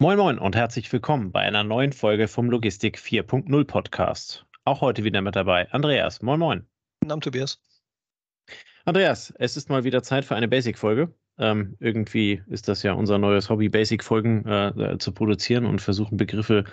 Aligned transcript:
Moin 0.00 0.18
Moin 0.18 0.40
und 0.40 0.56
herzlich 0.56 0.92
willkommen 0.92 1.30
bei 1.30 1.42
einer 1.42 1.62
neuen 1.62 1.92
Folge 1.92 2.26
vom 2.26 2.50
Logistik 2.50 2.98
4.0 2.98 3.64
Podcast. 3.64 4.44
Auch 4.64 4.80
heute 4.80 5.04
wieder 5.04 5.20
mit 5.20 5.36
dabei 5.36 5.70
Andreas. 5.70 6.20
Moin 6.20 6.40
Moin. 6.40 6.66
Namen 7.04 7.20
Tobias. 7.20 7.62
Andreas, 8.84 9.32
es 9.38 9.56
ist 9.56 9.70
mal 9.70 9.84
wieder 9.84 10.02
Zeit 10.02 10.24
für 10.24 10.34
eine 10.34 10.48
Basic-Folge. 10.48 11.14
Ähm, 11.38 11.76
irgendwie 11.78 12.42
ist 12.48 12.66
das 12.66 12.82
ja 12.82 12.92
unser 12.92 13.18
neues 13.18 13.48
Hobby, 13.48 13.68
Basic-Folgen 13.68 14.44
äh, 14.46 14.68
äh, 14.70 14.98
zu 14.98 15.12
produzieren 15.12 15.64
und 15.64 15.80
versuchen 15.80 16.16
Begriffe 16.16 16.64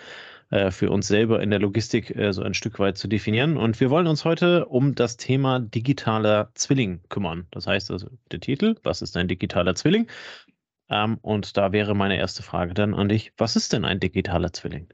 äh, 0.50 0.72
für 0.72 0.90
uns 0.90 1.08
selber 1.08 1.44
in 1.44 1.52
der 1.52 1.60
Logistik 1.60 2.16
äh, 2.16 2.34
so 2.34 2.42
ein 2.42 2.56
Stück 2.56 2.80
weit 2.80 2.98
zu 2.98 3.08
definieren. 3.08 3.56
Und 3.56 3.80
wir 3.80 3.92
wollen 3.92 4.08
uns 4.08 4.26
heute 4.26 4.66
um 4.66 4.96
das 4.96 5.18
Thema 5.18 5.60
digitaler 5.60 6.50
Zwilling 6.56 7.02
kümmern. 7.10 7.46
Das 7.52 7.68
heißt 7.68 7.92
also 7.92 8.10
der 8.32 8.40
Titel, 8.40 8.78
was 8.82 9.04
ist 9.04 9.16
ein 9.16 9.28
digitaler 9.28 9.76
Zwilling? 9.76 10.08
Ähm, 10.92 11.18
und 11.21 11.58
da 11.58 11.71
wäre 11.71 11.96
meine 11.96 12.18
erste 12.18 12.44
Frage 12.44 12.73
dann 12.73 12.94
an 12.94 13.10
dich. 13.10 13.34
Was 13.38 13.55
ist 13.55 13.73
denn 13.73 13.86
ein 13.86 14.00
digitaler 14.00 14.54
Zwilling? 14.54 14.90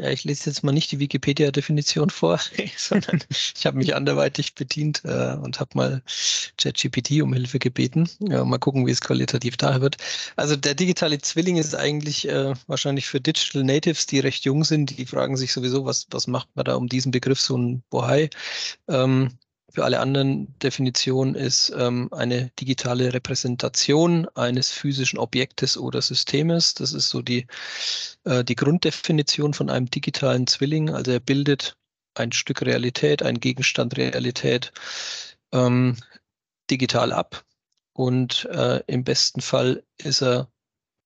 Ja, 0.00 0.10
ich 0.10 0.22
lese 0.22 0.48
jetzt 0.48 0.62
mal 0.62 0.70
nicht 0.70 0.92
die 0.92 1.00
Wikipedia-Definition 1.00 2.10
vor, 2.10 2.38
sondern 2.76 3.20
ich 3.30 3.66
habe 3.66 3.78
mich 3.78 3.96
anderweitig 3.96 4.54
bedient 4.54 5.02
äh, 5.04 5.34
und 5.34 5.58
habe 5.58 5.70
mal 5.74 6.02
ChatGPT 6.56 7.22
um 7.22 7.32
Hilfe 7.32 7.58
gebeten. 7.58 8.08
Ja, 8.20 8.44
mal 8.44 8.58
gucken, 8.58 8.86
wie 8.86 8.92
es 8.92 9.00
qualitativ 9.00 9.56
daher 9.56 9.80
wird. 9.80 9.96
Also 10.36 10.54
der 10.54 10.74
digitale 10.74 11.18
Zwilling 11.18 11.56
ist 11.56 11.74
eigentlich 11.74 12.28
äh, 12.28 12.54
wahrscheinlich 12.68 13.08
für 13.08 13.20
Digital 13.20 13.64
Natives, 13.64 14.06
die 14.06 14.20
recht 14.20 14.44
jung 14.44 14.62
sind, 14.62 14.96
die 14.98 15.06
fragen 15.06 15.36
sich 15.36 15.52
sowieso, 15.52 15.84
was, 15.84 16.06
was 16.10 16.28
macht 16.28 16.48
man 16.54 16.64
da 16.66 16.76
um 16.76 16.88
diesen 16.88 17.10
Begriff 17.10 17.40
so 17.40 17.56
ein 17.56 17.82
Bohai. 17.90 18.30
Ähm, 18.86 19.38
für 19.70 19.84
alle 19.84 20.00
anderen 20.00 20.58
Definitionen 20.60 21.34
ist 21.34 21.72
ähm, 21.76 22.08
eine 22.12 22.50
digitale 22.58 23.12
Repräsentation 23.12 24.26
eines 24.34 24.70
physischen 24.70 25.18
Objektes 25.18 25.76
oder 25.76 26.00
Systemes. 26.00 26.74
Das 26.74 26.92
ist 26.92 27.10
so 27.10 27.20
die, 27.20 27.46
äh, 28.24 28.44
die 28.44 28.56
Grunddefinition 28.56 29.52
von 29.52 29.68
einem 29.68 29.90
digitalen 29.90 30.46
Zwilling. 30.46 30.90
Also 30.90 31.10
er 31.12 31.20
bildet 31.20 31.76
ein 32.14 32.32
Stück 32.32 32.62
Realität, 32.62 33.22
ein 33.22 33.40
Gegenstand 33.40 33.96
Realität 33.98 34.72
ähm, 35.52 35.96
digital 36.70 37.12
ab. 37.12 37.44
Und 37.92 38.46
äh, 38.46 38.82
im 38.86 39.04
besten 39.04 39.40
Fall 39.40 39.84
ist 39.98 40.22
er 40.22 40.50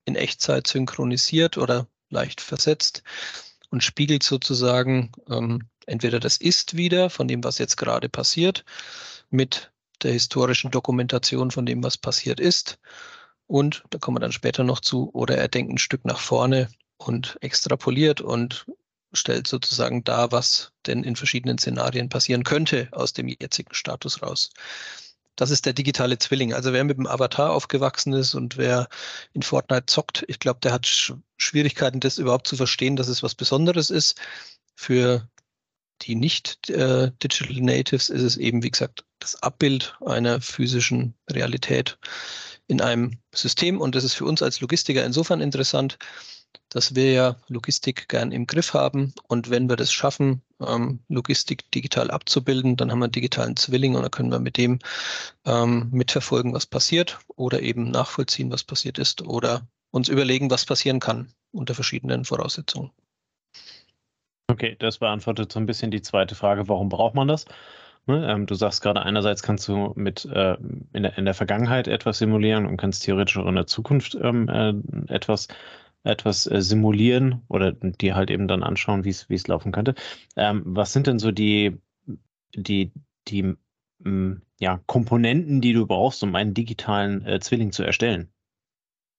in 0.05 0.15
Echtzeit 0.15 0.67
synchronisiert 0.67 1.59
oder 1.59 1.89
leicht 2.11 2.41
versetzt 2.41 3.03
und 3.71 3.83
spiegelt 3.83 4.23
sozusagen 4.23 5.11
ähm, 5.29 5.69
entweder 5.87 6.21
das 6.21 6.37
Ist 6.37 6.77
wieder 6.77 7.11
von 7.11 7.29
dem, 7.29 7.45
was 7.45 7.59
jetzt 7.59 7.77
gerade 7.77 8.09
passiert, 8.09 8.65
mit 9.31 9.73
der 10.03 10.13
historischen 10.13 10.71
Dokumentation 10.71 11.51
von 11.51 11.67
dem, 11.67 11.83
was 11.83 11.97
passiert 11.97 12.41
ist. 12.41 12.79
Und 13.47 13.85
da 13.91 13.99
kommen 13.99 14.17
wir 14.17 14.21
dann 14.21 14.33
später 14.33 14.65
noch 14.65 14.81
zu, 14.81 15.11
oder 15.13 15.37
er 15.37 15.49
denkt 15.49 15.73
ein 15.73 15.79
Stück 15.79 16.05
nach 16.05 16.19
vorne 16.19 16.69
und 16.97 17.37
extrapoliert 17.41 18.21
und 18.21 18.67
stellt 19.13 19.47
sozusagen 19.47 20.05
dar, 20.05 20.33
was 20.33 20.73
denn 20.87 21.05
in 21.05 21.17
verschiedenen 21.17 21.59
Szenarien 21.59 22.09
passieren 22.09 22.45
könnte 22.45 22.89
aus 22.93 23.13
dem 23.13 23.29
jetzigen 23.29 23.75
Status 23.75 24.23
raus. 24.23 24.51
Das 25.37 25.51
ist 25.51 25.65
der 25.67 25.73
digitale 25.73 26.19
Zwilling. 26.19 26.53
Also 26.53 26.73
wer 26.73 26.85
mit 26.85 26.99
dem 26.99 27.07
Avatar 27.07 27.53
aufgewachsen 27.53 28.13
ist 28.13 28.35
und 28.35 28.57
wer 28.57 28.89
in 29.33 29.43
Fortnite 29.43 29.87
zockt, 29.87 30.25
ich 30.29 30.39
glaube, 30.39 30.61
der 30.61 30.73
hat 30.73 30.87
Schwierigkeiten, 31.37 32.01
das 32.01 32.19
überhaupt 32.19 32.47
zu 32.47 32.57
verstehen, 32.57 32.97
dass 32.97 33.09
es 33.09 33.23
was 33.23 33.35
Besonderes 33.35 33.91
ist. 33.91 34.21
Für 34.75 35.29
die 36.01 36.15
nicht 36.15 36.71
äh, 36.71 37.11
Digital 37.23 37.61
Natives 37.63 38.09
ist 38.09 38.23
es 38.23 38.37
eben, 38.37 38.63
wie 38.63 38.71
gesagt, 38.71 39.05
das 39.19 39.41
Abbild 39.43 39.97
einer 40.05 40.41
physischen 40.41 41.15
Realität 41.31 41.99
in 42.67 42.81
einem 42.81 43.19
System. 43.35 43.81
Und 43.81 43.95
das 43.95 44.05
ist 44.05 44.15
für 44.15 44.25
uns 44.25 44.43
als 44.43 44.61
Logistiker 44.61 45.05
insofern 45.05 45.41
interessant, 45.41 45.99
dass 46.69 46.95
wir 46.95 47.13
ja 47.13 47.37
Logistik 47.49 48.09
gern 48.09 48.33
im 48.33 48.47
Griff 48.47 48.75
haben. 48.75 49.15
Und 49.29 49.51
wenn 49.51 49.69
wir 49.69 49.77
das 49.77 49.93
schaffen, 49.93 50.43
ähm, 50.61 51.01
Logistik 51.09 51.71
digital 51.71 52.11
abzubilden, 52.11 52.77
dann 52.77 52.91
haben 52.91 53.01
wir 53.01 53.07
einen 53.07 53.13
digitalen 53.13 53.57
Zwilling 53.57 53.95
und 53.95 54.03
dann 54.03 54.11
können 54.11 54.33
wir 54.33 54.41
mit 54.41 54.57
dem 54.57 54.79
ähm, 55.45 55.89
mitverfolgen, 55.93 56.55
was 56.55 56.67
passiert 56.67 57.19
oder 57.29 57.61
eben 57.63 57.91
nachvollziehen, 57.91 58.51
was 58.51 58.65
passiert 58.65 58.99
ist 58.99 59.23
oder 59.23 59.67
uns 59.91 60.09
überlegen, 60.09 60.51
was 60.51 60.65
passieren 60.65 61.01
kann 61.01 61.33
unter 61.53 61.75
verschiedenen 61.75 62.25
Voraussetzungen. 62.25 62.91
Okay, 64.53 64.77
das 64.79 64.99
beantwortet 64.99 65.51
so 65.51 65.59
ein 65.59 65.65
bisschen 65.65 65.91
die 65.91 66.03
zweite 66.03 66.35
Frage, 66.35 66.69
warum 66.69 66.91
braucht 66.91 67.15
man 67.15 67.27
das? 67.27 67.47
Ne, 68.07 68.31
ähm, 68.31 68.45
du 68.45 68.55
sagst 68.55 68.83
gerade, 68.83 69.01
einerseits 69.03 69.43
kannst 69.43 69.67
du 69.67 69.95
mit 69.97 70.27
äh, 70.27 70.59
in, 70.93 71.25
der, 71.25 71.33
Vergangenheit 71.35 71.89
etwas 71.89 72.19
simulieren 72.19 72.67
und 72.67 72.77
kannst 72.77 73.05
theoretisch 73.05 73.39
auch 73.39 73.47
in 73.47 73.55
der 73.55 73.67
Zukunft 73.67 74.15
ähm, 74.21 74.49
äh, 74.51 74.75
etwas, 75.09 75.49
etwas 76.03 76.47
äh, 76.47 76.61
simulieren 76.61 77.41
oder 77.49 77.73
dir 77.73 78.15
halt 78.15 78.31
eben 78.31 78.47
dann 78.47 78.63
anschauen, 78.63 79.05
wie 79.07 79.09
es 79.11 79.47
laufen 79.47 79.73
könnte. 79.73 79.95
Ähm, 80.37 80.63
was 80.67 80.93
sind 80.93 81.07
denn 81.07 81.19
so 81.19 81.31
die, 81.31 81.79
die, 82.55 82.93
die 83.29 83.55
mm, 84.01 84.43
ja, 84.61 84.81
Komponenten, 84.85 85.63
die 85.63 85.73
du 85.73 85.87
brauchst, 85.87 86.23
um 86.23 86.35
einen 86.35 86.53
digitalen 86.53 87.41
Zwilling 87.41 87.73
zu 87.73 87.85
erstellen? 87.85 88.31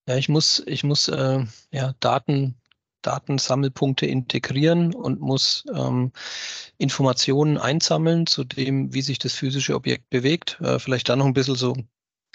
Ja, 0.07 0.15
ich 0.17 0.29
muss, 0.29 0.61
ich 0.67 0.83
muss 0.83 1.07
ja, 1.07 1.93
Daten 1.99 2.55
Datensammelpunkte 3.03 4.05
integrieren 4.05 4.95
und 4.95 5.19
muss 5.19 5.65
ähm, 5.73 6.11
Informationen 6.77 7.57
einsammeln 7.57 8.25
zu 8.25 8.43
dem, 8.43 8.93
wie 8.93 9.01
sich 9.01 9.19
das 9.19 9.33
physische 9.33 9.75
Objekt 9.75 10.09
bewegt. 10.09 10.59
Äh, 10.61 10.79
vielleicht 10.79 11.09
dann 11.09 11.19
noch 11.19 11.27
ein 11.27 11.33
bisschen 11.33 11.55
so 11.55 11.75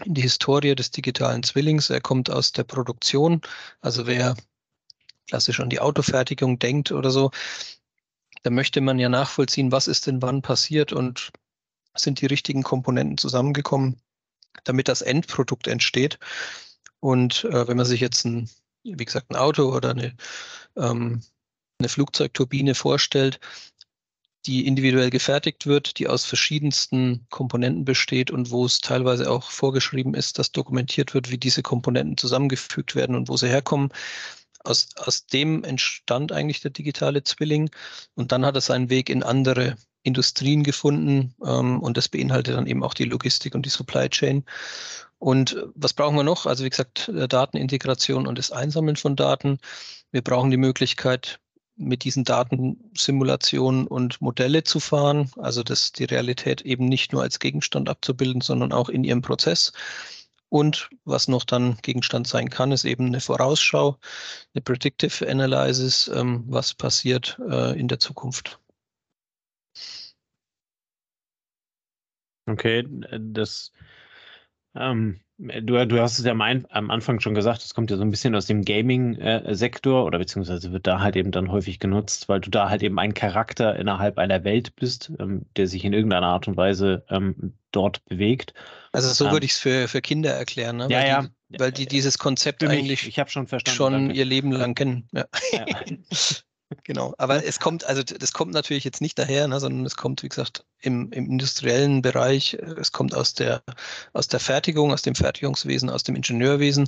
in 0.04 0.14
die 0.14 0.22
Historie 0.22 0.74
des 0.74 0.92
digitalen 0.92 1.42
Zwillings. 1.42 1.90
Er 1.90 2.00
kommt 2.00 2.30
aus 2.30 2.52
der 2.52 2.64
Produktion. 2.64 3.40
Also 3.80 4.06
wer 4.06 4.36
klassisch 5.26 5.60
an 5.60 5.70
die 5.70 5.80
Autofertigung 5.80 6.58
denkt 6.58 6.92
oder 6.92 7.10
so, 7.10 7.30
da 8.44 8.50
möchte 8.50 8.80
man 8.80 8.98
ja 8.98 9.08
nachvollziehen, 9.08 9.72
was 9.72 9.88
ist 9.88 10.06
denn 10.06 10.22
wann 10.22 10.42
passiert 10.42 10.92
und 10.92 11.32
sind 11.96 12.20
die 12.20 12.26
richtigen 12.26 12.62
Komponenten 12.62 13.18
zusammengekommen, 13.18 14.00
damit 14.62 14.86
das 14.86 15.02
Endprodukt 15.02 15.66
entsteht. 15.66 16.20
Und 17.00 17.44
äh, 17.44 17.66
wenn 17.66 17.76
man 17.76 17.86
sich 17.86 18.00
jetzt 18.00 18.24
ein 18.24 18.48
wie 18.96 19.04
gesagt, 19.04 19.30
ein 19.30 19.36
Auto 19.36 19.74
oder 19.74 19.90
eine, 19.90 20.14
ähm, 20.78 21.22
eine 21.78 21.88
Flugzeugturbine 21.88 22.74
vorstellt, 22.74 23.40
die 24.46 24.66
individuell 24.66 25.10
gefertigt 25.10 25.66
wird, 25.66 25.98
die 25.98 26.08
aus 26.08 26.24
verschiedensten 26.24 27.26
Komponenten 27.28 27.84
besteht 27.84 28.30
und 28.30 28.50
wo 28.50 28.64
es 28.64 28.80
teilweise 28.80 29.30
auch 29.30 29.50
vorgeschrieben 29.50 30.14
ist, 30.14 30.38
dass 30.38 30.52
dokumentiert 30.52 31.12
wird, 31.14 31.30
wie 31.30 31.38
diese 31.38 31.62
Komponenten 31.62 32.16
zusammengefügt 32.16 32.94
werden 32.94 33.14
und 33.14 33.28
wo 33.28 33.36
sie 33.36 33.48
herkommen. 33.48 33.90
Aus, 34.64 34.88
aus 34.96 35.26
dem 35.26 35.64
entstand 35.64 36.32
eigentlich 36.32 36.60
der 36.60 36.70
digitale 36.70 37.22
Zwilling 37.22 37.70
und 38.14 38.32
dann 38.32 38.44
hat 38.44 38.54
er 38.54 38.60
seinen 38.60 38.90
Weg 38.90 39.08
in 39.08 39.22
andere 39.22 39.76
Industrien 40.02 40.62
gefunden 40.62 41.34
ähm, 41.44 41.80
und 41.80 41.96
das 41.96 42.08
beinhaltet 42.08 42.56
dann 42.56 42.66
eben 42.66 42.82
auch 42.82 42.94
die 42.94 43.04
Logistik 43.04 43.54
und 43.54 43.66
die 43.66 43.70
Supply 43.70 44.08
Chain. 44.08 44.44
Und 45.18 45.56
was 45.74 45.92
brauchen 45.92 46.16
wir 46.16 46.22
noch? 46.22 46.46
Also 46.46 46.64
wie 46.64 46.70
gesagt, 46.70 47.08
äh, 47.08 47.28
Datenintegration 47.28 48.26
und 48.26 48.38
das 48.38 48.52
Einsammeln 48.52 48.96
von 48.96 49.16
Daten. 49.16 49.58
Wir 50.10 50.22
brauchen 50.22 50.50
die 50.50 50.56
Möglichkeit, 50.56 51.41
mit 51.76 52.04
diesen 52.04 52.24
Daten 52.24 52.91
Simulationen 52.96 53.86
und 53.86 54.20
Modelle 54.20 54.64
zu 54.64 54.80
fahren, 54.80 55.30
also 55.36 55.62
das, 55.62 55.92
die 55.92 56.04
Realität 56.04 56.62
eben 56.62 56.86
nicht 56.86 57.12
nur 57.12 57.22
als 57.22 57.38
Gegenstand 57.38 57.88
abzubilden, 57.88 58.41
sondern 58.41 58.72
auch 58.72 58.88
in 58.88 59.04
ihrem 59.04 59.22
Prozess. 59.22 59.72
Und 60.50 60.91
was 61.04 61.28
noch 61.28 61.44
dann 61.44 61.76
Gegenstand 61.82 62.26
sein 62.26 62.48
kann, 62.48 62.72
ist 62.72 62.84
eben 62.84 63.06
eine 63.06 63.20
Vorausschau, 63.20 63.98
eine 64.54 64.62
Predictive 64.62 65.28
Analysis, 65.28 66.08
ähm, 66.08 66.44
was 66.48 66.75
passiert 66.75 67.38
äh, 67.48 67.78
in 67.78 67.86
der 67.86 67.98
Zukunft. 68.00 68.58
Okay, 72.46 72.84
das 73.10 73.72
ähm, 74.75 75.20
du, 75.38 75.87
du 75.87 76.00
hast 76.00 76.19
es 76.19 76.25
ja 76.25 76.32
am, 76.32 76.41
am 76.41 76.91
Anfang 76.91 77.21
schon 77.21 77.34
gesagt, 77.34 77.62
es 77.62 77.75
kommt 77.75 77.91
ja 77.91 77.97
so 77.97 78.03
ein 78.03 78.10
bisschen 78.10 78.34
aus 78.34 78.47
dem 78.47 78.65
Gaming-Sektor 78.65 80.05
oder 80.05 80.19
beziehungsweise 80.19 80.73
wird 80.73 80.87
da 80.87 81.00
halt 81.00 81.17
eben 81.17 81.31
dann 81.31 81.50
häufig 81.50 81.79
genutzt, 81.79 82.29
weil 82.29 82.40
du 82.40 82.50
da 82.50 82.69
halt 82.69 82.82
eben 82.82 82.99
ein 82.99 83.14
Charakter 83.14 83.76
innerhalb 83.76 84.19
einer 84.19 84.44
Welt 84.44 84.75
bist, 84.76 85.12
ähm, 85.19 85.46
der 85.56 85.67
sich 85.69 85.85
in 85.85 85.93
irgendeiner 85.93 86.26
Art 86.26 86.49
und 86.49 86.56
Weise 86.56 87.05
ähm, 87.08 87.55
dort 87.70 88.05
bewegt. 88.06 88.52
Also 88.93 89.11
so 89.11 89.26
ähm, 89.26 89.32
würde 89.32 89.46
ich 89.46 89.52
es 89.52 89.58
für, 89.58 89.88
für 89.88 90.00
Kinder 90.00 90.32
erklären, 90.32 90.79
ne? 90.79 90.88
Ja, 90.90 90.99
weil 90.99 91.08
ja. 91.08 91.26
Die, 91.50 91.61
weil 91.61 91.73
die 91.73 91.87
dieses 91.87 92.19
Konzept 92.19 92.62
mich, 92.62 92.70
eigentlich 92.70 93.08
ich 93.08 93.31
schon, 93.31 93.49
schon 93.67 94.11
ihr 94.11 94.25
Leben 94.25 94.52
lang 94.52 94.75
kennen. 94.75 95.08
Ja. 95.12 95.25
ja. 95.52 95.64
Genau, 96.85 97.15
aber 97.17 97.44
es 97.47 97.61
kommt, 97.61 97.85
also 97.85 98.03
das 98.03 98.32
kommt 98.32 98.53
natürlich 98.53 98.85
jetzt 98.85 99.00
nicht 99.00 99.19
daher, 99.19 99.49
ne, 99.49 99.59
sondern 99.59 99.87
es 99.87 99.97
kommt, 99.97 100.23
wie 100.23 100.29
gesagt, 100.29 100.67
im, 100.81 101.11
im 101.12 101.31
industriellen 101.31 102.03
Bereich, 102.03 102.55
es 102.55 102.93
kommt 102.93 103.15
aus 103.15 103.32
der, 103.32 103.62
aus 104.12 104.29
der 104.29 104.38
Fertigung, 104.38 104.93
aus 104.93 105.00
dem 105.00 105.15
Fertigungswesen, 105.15 105.88
aus 105.88 106.03
dem 106.03 106.15
Ingenieurwesen, 106.15 106.87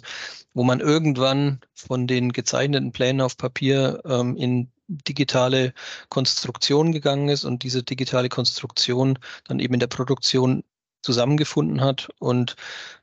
wo 0.53 0.65
man 0.65 0.81
irgendwann 0.81 1.61
von 1.75 2.06
den 2.06 2.32
gezeichneten 2.32 2.93
Plänen 2.93 3.23
auf 3.23 3.38
Papier 3.38 4.03
ähm, 4.05 4.37
in 4.37 4.71
digitale 4.88 5.73
Konstruktion 6.11 6.93
gegangen 6.93 7.31
ist 7.31 7.44
und 7.44 7.62
diese 7.62 7.82
digitale 7.82 8.29
Konstruktion 8.29 9.19
dann 9.47 9.61
eben 9.61 9.75
in 9.75 9.81
der 9.81 9.87
Produktion 9.87 10.62
zusammengefunden 11.03 11.81
hat 11.81 12.11
und 12.19 12.56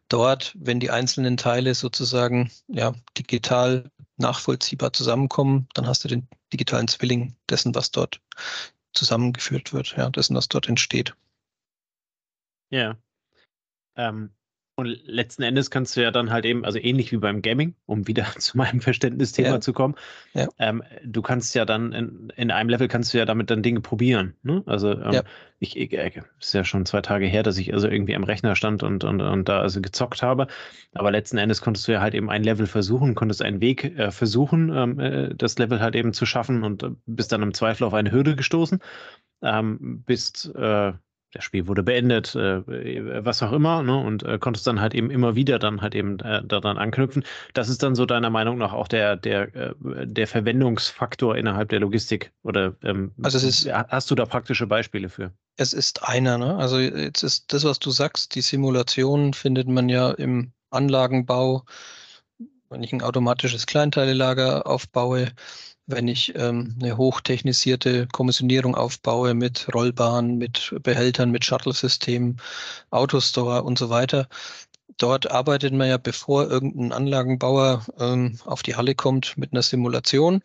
dort, 0.10 0.54
wenn 0.58 0.80
die 0.80 0.92
einzelnen 0.92 1.38
Teile 1.38 1.74
sozusagen 1.74 2.52
ja, 2.68 2.94
digital 3.18 3.90
nachvollziehbar 4.18 4.94
zusammenkommen, 4.94 5.68
dann 5.74 5.88
hast 5.88 6.04
du 6.04 6.08
den 6.08 6.28
digitalen 6.52 6.88
Zwilling 6.88 7.36
dessen, 7.50 7.75
was 7.75 7.92
dort 7.92 8.22
zusammengeführt 8.94 9.74
wird, 9.74 9.96
ja, 9.98 10.10
dessen, 10.10 10.36
was 10.36 10.48
dort 10.48 10.68
entsteht. 10.68 11.16
Ja. 12.69 12.98
Ähm, 13.96 14.31
und 14.80 14.96
letzten 15.06 15.42
Endes 15.42 15.72
kannst 15.72 15.98
du 15.98 16.04
ja 16.04 16.12
dann 16.12 16.30
halt 16.30 16.46
eben, 16.46 16.64
also 16.64 16.78
ähnlich 16.78 17.12
wie 17.12 17.18
beim 17.18 17.42
Gaming, 17.42 17.74
um 17.88 18.08
wieder 18.08 18.26
zu 18.38 18.58
meinem 18.58 18.80
Verständnisthema 18.80 19.56
ja. 19.56 19.60
zu 19.60 19.74
kommen, 19.74 19.96
ja. 20.34 20.48
ähm, 20.60 20.84
du 21.04 21.24
kannst 21.24 21.56
ja 21.56 21.66
dann 21.66 21.94
in, 21.94 22.32
in, 22.36 22.52
einem 22.52 22.70
Level 22.70 22.88
kannst 22.88 23.12
du 23.12 23.18
ja 23.18 23.26
damit 23.26 23.50
dann 23.50 23.64
Dinge 23.64 23.82
probieren. 23.82 24.36
Ne? 24.44 24.62
Also 24.68 24.92
ähm, 24.92 25.14
ja. 25.14 25.24
ich, 25.58 25.76
ich 25.78 25.94
äh, 25.94 26.22
ist 26.40 26.54
ja 26.54 26.64
schon 26.64 26.86
zwei 26.86 27.02
Tage 27.02 27.26
her, 27.26 27.42
dass 27.42 27.58
ich 27.58 27.74
also 27.74 27.88
irgendwie 27.88 28.16
am 28.16 28.24
Rechner 28.24 28.56
stand 28.56 28.84
und, 28.84 29.04
und, 29.04 29.20
und 29.20 29.50
da 29.50 29.62
also 29.62 29.82
gezockt 29.82 30.22
habe. 30.22 30.46
Aber 30.94 31.10
letzten 31.10 31.40
Endes 31.40 31.62
konntest 31.62 31.88
du 31.88 31.94
ja 31.94 32.02
halt 32.02 32.14
eben 32.14 32.30
ein 32.30 32.44
Level 32.44 32.68
versuchen, 32.68 33.16
konntest 33.16 33.42
einen 33.42 33.62
Weg 33.62 33.84
äh, 33.98 34.12
versuchen, 34.12 34.72
ähm, 34.76 35.00
äh, 35.00 35.34
das 35.34 35.58
Level 35.58 35.80
halt 35.80 35.96
eben 35.96 36.14
zu 36.14 36.28
schaffen 36.28 36.64
und 36.64 36.84
äh, 36.84 36.90
bist 37.08 37.32
dann 37.32 37.42
im 37.42 37.56
Zweifel 37.56 37.84
auf 37.84 37.96
eine 37.96 38.12
Hürde 38.12 38.36
gestoßen. 38.36 38.80
Ähm, 39.42 40.04
bist 40.06 40.54
äh, 40.56 40.94
das 41.34 41.44
Spiel 41.44 41.68
wurde 41.68 41.84
beendet, 41.84 42.36
äh, 42.36 43.24
was 43.26 43.44
auch 43.44 43.52
immer, 43.52 43.84
ne? 43.84 43.98
und 43.98 44.24
äh, 44.24 44.38
konntest 44.40 44.66
dann 44.66 44.80
halt 44.80 44.96
eben 44.96 45.12
immer 45.12 45.36
wieder 45.36 45.60
dann 45.60 45.82
halt 45.82 45.94
eben 45.94 46.20
äh, 46.20 46.44
daran 46.44 46.78
anknüpfen. 46.78 47.24
Das 47.54 47.70
ist 47.70 47.84
dann 47.84 47.96
so 47.96 48.06
deiner 48.06 48.30
Meinung 48.30 48.58
nach 48.58 48.74
auch 48.74 48.88
der, 48.88 49.18
der, 49.18 49.54
äh, 49.56 49.74
der 50.06 50.28
Verwendungsfaktor 50.28 51.36
innerhalb 51.36 51.70
der 51.70 51.82
Logistik. 51.82 52.32
Oder 52.44 52.76
ähm, 52.84 53.12
also 53.22 53.38
es 53.38 53.44
ist, 53.44 53.72
hast 53.72 54.10
du 54.10 54.16
da 54.16 54.26
praktische 54.26 54.68
Beispiele 54.68 55.10
für? 55.10 55.34
Es 55.58 55.74
ist 55.74 56.04
einer, 56.04 56.38
ne? 56.38 56.56
Also 56.56 56.80
jetzt 56.80 57.24
ist 57.24 57.52
das, 57.52 57.64
was 57.66 57.80
du 57.80 57.92
sagst, 57.92 58.36
die 58.36 58.42
Simulation 58.42 59.34
findet 59.34 59.68
man 59.68 59.90
ja 59.90 60.12
im 60.12 60.54
Anlagenbau, 60.70 61.64
wenn 62.70 62.84
ich 62.84 62.94
ein 62.94 63.02
automatisches 63.02 63.66
Kleinteilelager 63.66 64.68
aufbaue, 64.68 65.32
wenn 65.88 66.07
ich 66.10 66.36
ähm, 66.36 66.75
eine 66.81 66.98
hochtechnisierte 66.98 68.07
Kommissionierung 68.07 68.75
aufbaue 68.75 69.34
mit 69.34 69.74
Rollbahnen, 69.74 70.38
mit 70.38 70.75
Behältern, 70.84 71.31
mit 71.31 71.45
Shuttle-Systemen, 71.45 72.38
Autostore 72.92 73.63
und 73.63 73.80
so 73.80 73.89
weiter. 73.89 74.28
Dort 74.98 75.31
arbeitet 75.31 75.74
man 75.74 75.88
ja, 75.88 75.98
bevor 75.98 76.50
irgendein 76.50 76.92
Anlagenbauer 76.92 77.86
ähm, 78.00 78.38
auf 78.45 78.63
die 78.63 78.75
Halle 78.75 78.95
kommt, 78.95 79.38
mit 79.38 79.54
einer 79.54 79.62
Simulation 79.62 80.42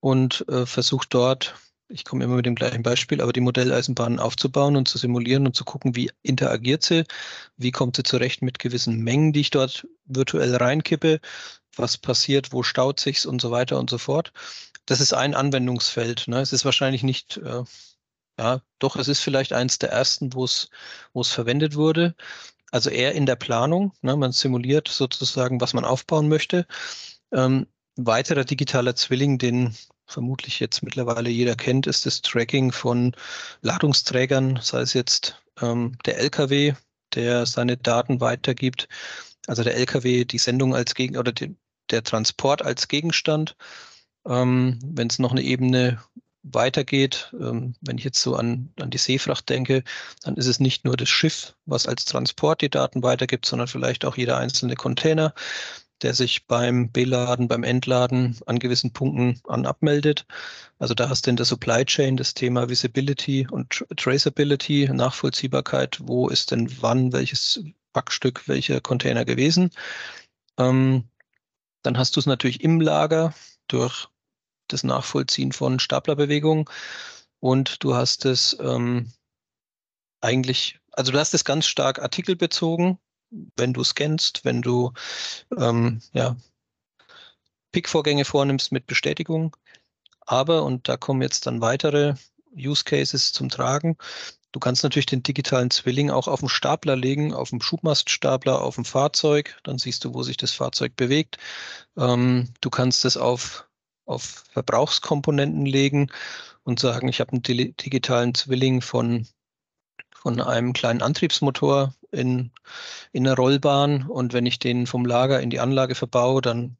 und 0.00 0.46
äh, 0.48 0.66
versucht 0.66 1.14
dort, 1.14 1.54
ich 1.88 2.04
komme 2.04 2.24
immer 2.24 2.36
mit 2.36 2.46
dem 2.46 2.54
gleichen 2.54 2.82
Beispiel, 2.82 3.22
aber 3.22 3.32
die 3.32 3.40
Modelleisenbahnen 3.40 4.18
aufzubauen 4.18 4.76
und 4.76 4.88
zu 4.88 4.98
simulieren 4.98 5.46
und 5.46 5.56
zu 5.56 5.64
gucken, 5.64 5.96
wie 5.96 6.10
interagiert 6.22 6.82
sie, 6.82 7.04
wie 7.56 7.70
kommt 7.70 7.96
sie 7.96 8.02
zurecht 8.02 8.42
mit 8.42 8.58
gewissen 8.58 8.98
Mengen, 9.00 9.32
die 9.32 9.40
ich 9.40 9.50
dort 9.50 9.86
virtuell 10.04 10.56
reinkippe, 10.56 11.20
was 11.76 11.96
passiert, 11.96 12.52
wo 12.52 12.62
staut 12.62 13.00
sich's 13.00 13.26
und 13.26 13.40
so 13.40 13.50
weiter 13.50 13.78
und 13.78 13.90
so 13.90 13.98
fort 13.98 14.32
das 14.86 15.00
ist 15.00 15.12
ein 15.14 15.34
Anwendungsfeld. 15.34 16.28
Ne? 16.28 16.40
Es 16.40 16.52
ist 16.52 16.64
wahrscheinlich 16.64 17.02
nicht, 17.02 17.38
äh, 17.38 17.64
ja, 18.38 18.60
doch, 18.78 18.96
es 18.96 19.08
ist 19.08 19.20
vielleicht 19.20 19.52
eins 19.52 19.78
der 19.78 19.90
ersten, 19.90 20.34
wo 20.34 20.44
es, 20.44 20.68
verwendet 21.28 21.74
wurde. 21.76 22.14
Also 22.70 22.90
eher 22.90 23.12
in 23.14 23.26
der 23.26 23.36
Planung. 23.36 23.92
Ne? 24.02 24.16
Man 24.16 24.32
simuliert 24.32 24.88
sozusagen, 24.88 25.60
was 25.60 25.74
man 25.74 25.84
aufbauen 25.84 26.28
möchte. 26.28 26.66
Ähm, 27.32 27.66
weiterer 27.96 28.44
digitaler 28.44 28.96
Zwilling, 28.96 29.38
den 29.38 29.74
vermutlich 30.06 30.60
jetzt 30.60 30.82
mittlerweile 30.82 31.30
jeder 31.30 31.54
kennt, 31.54 31.86
ist 31.86 32.06
das 32.06 32.22
Tracking 32.22 32.72
von 32.72 33.14
Ladungsträgern, 33.62 34.58
sei 34.60 34.80
es 34.80 34.92
jetzt 34.92 35.42
ähm, 35.60 35.96
der 36.04 36.18
LKW, 36.18 36.74
der 37.14 37.46
seine 37.46 37.76
Daten 37.76 38.20
weitergibt. 38.20 38.88
Also 39.46 39.62
der 39.62 39.76
LKW, 39.76 40.24
die 40.24 40.38
Sendung 40.38 40.74
als 40.74 40.94
Gegen 40.94 41.16
oder 41.16 41.32
die, 41.32 41.56
der 41.90 42.02
Transport 42.02 42.62
als 42.62 42.88
Gegenstand 42.88 43.56
ähm, 44.26 44.78
Wenn 44.84 45.08
es 45.08 45.18
noch 45.18 45.32
eine 45.32 45.42
Ebene 45.42 45.98
weitergeht, 46.44 47.34
ähm, 47.40 47.74
wenn 47.80 47.98
ich 47.98 48.04
jetzt 48.04 48.20
so 48.20 48.36
an, 48.36 48.72
an 48.78 48.90
die 48.90 48.98
Seefracht 48.98 49.48
denke, 49.48 49.82
dann 50.22 50.36
ist 50.36 50.46
es 50.46 50.60
nicht 50.60 50.84
nur 50.84 50.96
das 50.96 51.08
Schiff, 51.08 51.54
was 51.64 51.86
als 51.86 52.04
Transport 52.04 52.60
die 52.60 52.70
Daten 52.70 53.02
weitergibt, 53.02 53.46
sondern 53.46 53.68
vielleicht 53.68 54.04
auch 54.04 54.16
jeder 54.16 54.36
einzelne 54.36 54.76
Container, 54.76 55.34
der 56.02 56.12
sich 56.12 56.46
beim 56.46 56.92
Beladen, 56.92 57.48
beim 57.48 57.62
Entladen 57.62 58.38
an 58.46 58.58
gewissen 58.58 58.92
Punkten 58.92 59.40
an 59.48 59.64
abmeldet. 59.64 60.26
Also 60.78 60.92
da 60.92 61.08
hast 61.08 61.26
du 61.26 61.30
in 61.30 61.36
der 61.36 61.46
Supply 61.46 61.84
Chain 61.84 62.16
das 62.16 62.34
Thema 62.34 62.68
Visibility 62.68 63.46
und 63.50 63.84
Traceability, 63.96 64.90
Nachvollziehbarkeit, 64.92 65.98
wo 66.02 66.28
ist 66.28 66.50
denn 66.50 66.70
wann 66.82 67.12
welches 67.12 67.64
Packstück, 67.92 68.48
welcher 68.48 68.80
Container 68.80 69.24
gewesen. 69.24 69.70
Ähm, 70.58 71.04
dann 71.82 71.96
hast 71.96 72.16
du 72.16 72.20
es 72.20 72.26
natürlich 72.26 72.62
im 72.62 72.80
Lager 72.80 73.34
durch 73.68 74.08
das 74.68 74.84
Nachvollziehen 74.84 75.52
von 75.52 75.78
Staplerbewegungen 75.78 76.64
und 77.40 77.82
du 77.82 77.94
hast 77.94 78.24
es 78.24 78.56
ähm, 78.60 79.12
eigentlich, 80.20 80.78
also 80.92 81.12
du 81.12 81.18
hast 81.18 81.34
es 81.34 81.44
ganz 81.44 81.66
stark 81.66 82.00
artikelbezogen, 82.00 82.98
wenn 83.56 83.72
du 83.72 83.84
scannst, 83.84 84.44
wenn 84.44 84.62
du 84.62 84.92
ähm, 85.56 86.00
ja, 86.12 86.36
Pick-Vorgänge 87.72 88.24
vornimmst 88.24 88.72
mit 88.72 88.86
Bestätigung. 88.86 89.56
Aber, 90.20 90.62
und 90.62 90.88
da 90.88 90.96
kommen 90.96 91.20
jetzt 91.20 91.46
dann 91.46 91.60
weitere 91.60 92.14
Use 92.56 92.84
Cases 92.84 93.32
zum 93.32 93.50
Tragen, 93.50 93.98
Du 94.54 94.60
kannst 94.60 94.84
natürlich 94.84 95.06
den 95.06 95.24
digitalen 95.24 95.68
Zwilling 95.72 96.10
auch 96.10 96.28
auf 96.28 96.38
dem 96.38 96.48
Stapler 96.48 96.94
legen, 96.94 97.34
auf 97.34 97.50
dem 97.50 97.60
Schubmaststapler, 97.60 98.62
auf 98.62 98.76
dem 98.76 98.84
Fahrzeug. 98.84 99.58
Dann 99.64 99.78
siehst 99.78 100.04
du, 100.04 100.14
wo 100.14 100.22
sich 100.22 100.36
das 100.36 100.52
Fahrzeug 100.52 100.94
bewegt. 100.94 101.38
Ähm, 101.96 102.50
du 102.60 102.70
kannst 102.70 103.04
es 103.04 103.16
auf 103.16 103.66
auf 104.06 104.44
Verbrauchskomponenten 104.50 105.66
legen 105.66 106.10
und 106.64 106.80
sagen, 106.80 107.08
ich 107.08 107.20
habe 107.20 107.32
einen 107.32 107.42
digitalen 107.42 108.34
Zwilling 108.34 108.80
von, 108.80 109.26
von 110.14 110.40
einem 110.40 110.72
kleinen 110.72 111.02
Antriebsmotor 111.02 111.94
in, 112.10 112.50
in 113.12 113.26
einer 113.26 113.36
Rollbahn 113.36 114.06
und 114.06 114.32
wenn 114.32 114.46
ich 114.46 114.58
den 114.58 114.86
vom 114.86 115.04
Lager 115.04 115.40
in 115.40 115.50
die 115.50 115.60
Anlage 115.60 115.94
verbaue, 115.94 116.40
dann, 116.40 116.76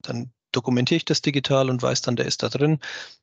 dann 0.00 0.32
dokumentiere 0.52 0.96
ich 0.96 1.04
das 1.04 1.22
digital 1.22 1.68
und 1.68 1.82
weiß 1.82 2.02
dann, 2.02 2.16
der 2.16 2.26
ist 2.26 2.42
da 2.42 2.48
drin, 2.48 2.78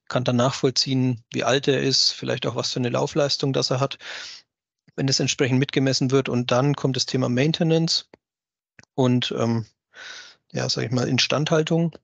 kann 0.08 0.24
dann 0.24 0.36
nachvollziehen, 0.36 1.24
wie 1.32 1.44
alt 1.44 1.68
er 1.68 1.82
ist, 1.82 2.12
vielleicht 2.12 2.46
auch 2.46 2.56
was 2.56 2.74
für 2.74 2.80
eine 2.80 2.90
Laufleistung 2.90 3.54
das 3.54 3.70
er 3.70 3.80
hat, 3.80 3.98
wenn 4.96 5.08
das 5.08 5.20
entsprechend 5.20 5.60
mitgemessen 5.60 6.12
wird. 6.12 6.28
Und 6.28 6.52
dann 6.52 6.76
kommt 6.76 6.98
das 6.98 7.06
Thema 7.06 7.30
Maintenance 7.30 8.10
und 8.96 9.34
ähm, 9.38 9.66
ja, 10.52 10.68
sage 10.68 10.88
ich 10.88 10.94
mal, 10.94 11.08
Instandhaltung 11.08 11.96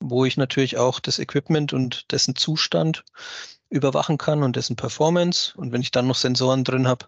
wo 0.00 0.24
ich 0.24 0.36
natürlich 0.36 0.76
auch 0.76 1.00
das 1.00 1.18
Equipment 1.18 1.72
und 1.72 2.10
dessen 2.12 2.36
Zustand 2.36 3.04
überwachen 3.70 4.18
kann 4.18 4.42
und 4.42 4.56
dessen 4.56 4.76
Performance. 4.76 5.52
Und 5.56 5.72
wenn 5.72 5.82
ich 5.82 5.90
dann 5.90 6.06
noch 6.06 6.16
Sensoren 6.16 6.64
drin 6.64 6.88
habe, 6.88 7.06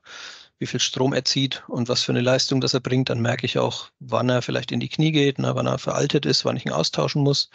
wie 0.58 0.66
viel 0.66 0.80
Strom 0.80 1.14
er 1.14 1.24
zieht 1.24 1.64
und 1.68 1.88
was 1.88 2.02
für 2.02 2.12
eine 2.12 2.20
Leistung 2.20 2.60
das 2.60 2.74
er 2.74 2.80
bringt, 2.80 3.08
dann 3.08 3.20
merke 3.20 3.46
ich 3.46 3.58
auch, 3.58 3.88
wann 3.98 4.28
er 4.28 4.42
vielleicht 4.42 4.72
in 4.72 4.80
die 4.80 4.90
Knie 4.90 5.10
geht, 5.10 5.38
na, 5.38 5.54
wann 5.54 5.66
er 5.66 5.78
veraltet 5.78 6.26
ist, 6.26 6.44
wann 6.44 6.56
ich 6.56 6.66
ihn 6.66 6.72
austauschen 6.72 7.22
muss. 7.22 7.48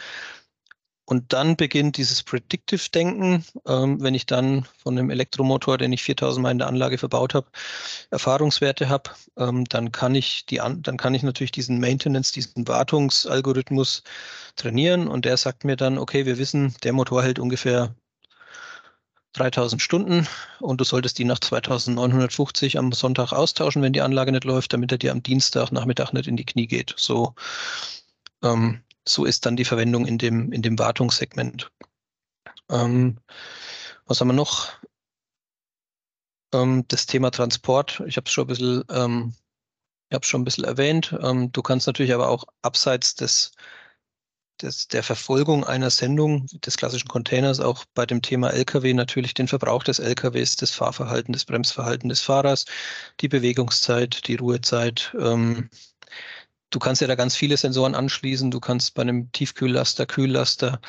Und 1.06 1.32
dann 1.32 1.56
beginnt 1.56 1.96
dieses 1.98 2.24
Predictive-Denken. 2.24 3.44
Ähm, 3.66 4.02
wenn 4.02 4.14
ich 4.14 4.26
dann 4.26 4.66
von 4.82 4.98
einem 4.98 5.10
Elektromotor, 5.10 5.78
den 5.78 5.92
ich 5.92 6.02
4000 6.02 6.42
Mal 6.42 6.50
in 6.50 6.58
der 6.58 6.66
Anlage 6.66 6.98
verbaut 6.98 7.32
habe, 7.32 7.46
Erfahrungswerte 8.10 8.88
habe, 8.88 9.10
ähm, 9.38 9.64
dann 9.66 9.92
kann 9.92 10.16
ich 10.16 10.46
die, 10.46 10.56
dann 10.56 10.96
kann 10.96 11.14
ich 11.14 11.22
natürlich 11.22 11.52
diesen 11.52 11.78
Maintenance, 11.78 12.32
diesen 12.32 12.66
Wartungsalgorithmus 12.66 14.02
trainieren 14.56 15.06
und 15.06 15.24
der 15.24 15.36
sagt 15.36 15.64
mir 15.64 15.76
dann, 15.76 15.96
okay, 15.96 16.26
wir 16.26 16.38
wissen, 16.38 16.74
der 16.82 16.92
Motor 16.92 17.22
hält 17.22 17.38
ungefähr 17.38 17.94
3000 19.34 19.80
Stunden 19.80 20.26
und 20.60 20.80
du 20.80 20.84
solltest 20.84 21.18
die 21.18 21.24
nach 21.24 21.38
2950 21.38 22.78
am 22.78 22.90
Sonntag 22.92 23.32
austauschen, 23.32 23.82
wenn 23.82 23.92
die 23.92 24.00
Anlage 24.00 24.32
nicht 24.32 24.44
läuft, 24.44 24.72
damit 24.72 24.90
er 24.90 24.98
dir 24.98 25.12
am 25.12 25.22
Dienstag 25.22 25.70
Nachmittag 25.70 26.12
nicht 26.12 26.26
in 26.26 26.36
die 26.36 26.46
Knie 26.46 26.66
geht. 26.66 26.94
So 26.96 27.34
ähm, 28.42 28.82
so 29.08 29.24
ist 29.24 29.46
dann 29.46 29.56
die 29.56 29.64
Verwendung 29.64 30.06
in 30.06 30.18
dem, 30.18 30.52
in 30.52 30.62
dem 30.62 30.78
Wartungssegment. 30.78 31.70
Ähm, 32.70 33.18
was 34.06 34.20
haben 34.20 34.28
wir 34.28 34.34
noch? 34.34 34.72
Ähm, 36.52 36.84
das 36.88 37.06
Thema 37.06 37.30
Transport. 37.30 38.02
Ich 38.06 38.16
habe 38.16 38.26
es 38.26 38.32
schon 38.32 38.44
ein 38.44 38.48
bisschen, 38.48 38.84
ähm, 38.90 39.34
ich 40.10 40.14
habe 40.14 40.26
schon 40.26 40.42
ein 40.42 40.44
bisschen 40.44 40.64
erwähnt. 40.64 41.16
Ähm, 41.20 41.52
du 41.52 41.62
kannst 41.62 41.86
natürlich 41.86 42.14
aber 42.14 42.28
auch 42.28 42.44
abseits 42.62 43.14
des, 43.14 43.52
des, 44.62 44.88
der 44.88 45.02
Verfolgung 45.02 45.64
einer 45.64 45.90
Sendung 45.90 46.46
des 46.46 46.76
klassischen 46.76 47.08
Containers 47.08 47.60
auch 47.60 47.84
bei 47.94 48.06
dem 48.06 48.22
Thema 48.22 48.50
LKW 48.50 48.94
natürlich 48.94 49.34
den 49.34 49.48
Verbrauch 49.48 49.82
des 49.82 49.98
LKWs, 49.98 50.56
das 50.56 50.70
Fahrverhalten, 50.70 51.32
das 51.32 51.44
Bremsverhalten 51.44 52.08
des 52.08 52.20
Fahrers, 52.20 52.64
die 53.20 53.28
Bewegungszeit, 53.28 54.26
die 54.26 54.36
Ruhezeit, 54.36 55.14
ähm, 55.18 55.68
du 56.70 56.78
kannst 56.78 57.00
ja 57.02 57.08
da 57.08 57.14
ganz 57.14 57.36
viele 57.36 57.56
Sensoren 57.56 57.94
anschließen. 57.94 58.50
Du 58.50 58.60
kannst 58.60 58.94
bei 58.94 59.02
einem 59.02 59.30
Tiefkühllaster, 59.32 60.06
Kühllaster 60.06 60.80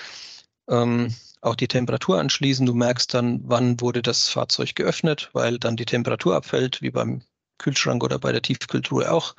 ähm, 0.69 1.13
auch 1.41 1.55
die 1.55 1.67
Temperatur 1.67 2.19
anschließen. 2.19 2.65
Du 2.65 2.73
merkst 2.73 3.13
dann, 3.13 3.41
wann 3.43 3.79
wurde 3.81 4.01
das 4.01 4.29
Fahrzeug 4.29 4.75
geöffnet, 4.75 5.29
weil 5.33 5.59
dann 5.59 5.77
die 5.77 5.85
Temperatur 5.85 6.35
abfällt, 6.35 6.81
wie 6.81 6.91
beim 6.91 7.21
Kühlschrank 7.57 8.03
oder 8.03 8.19
bei 8.19 8.31
der 8.31 8.41
Tiefkühltruhe 8.41 9.11
auch. 9.11 9.35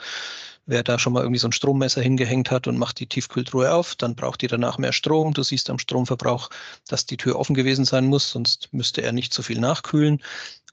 wer 0.66 0.82
da 0.84 0.98
schon 0.98 1.14
mal 1.14 1.22
irgendwie 1.22 1.38
so 1.38 1.48
ein 1.48 1.52
Strommesser 1.52 2.02
hingehängt 2.02 2.50
hat 2.50 2.66
und 2.66 2.76
macht 2.78 3.00
die 3.00 3.06
Tiefkühltruhe 3.06 3.72
auf, 3.72 3.96
dann 3.96 4.14
braucht 4.14 4.42
die 4.42 4.48
danach 4.48 4.78
mehr 4.78 4.92
Strom. 4.92 5.32
Du 5.34 5.42
siehst 5.42 5.70
am 5.70 5.78
Stromverbrauch, 5.78 6.50
dass 6.88 7.06
die 7.06 7.16
Tür 7.16 7.36
offen 7.36 7.54
gewesen 7.54 7.84
sein 7.86 8.06
muss, 8.06 8.30
sonst 8.30 8.68
müsste 8.72 9.02
er 9.02 9.12
nicht 9.12 9.32
so 9.32 9.42
viel 9.42 9.60
nachkühlen. 9.60 10.22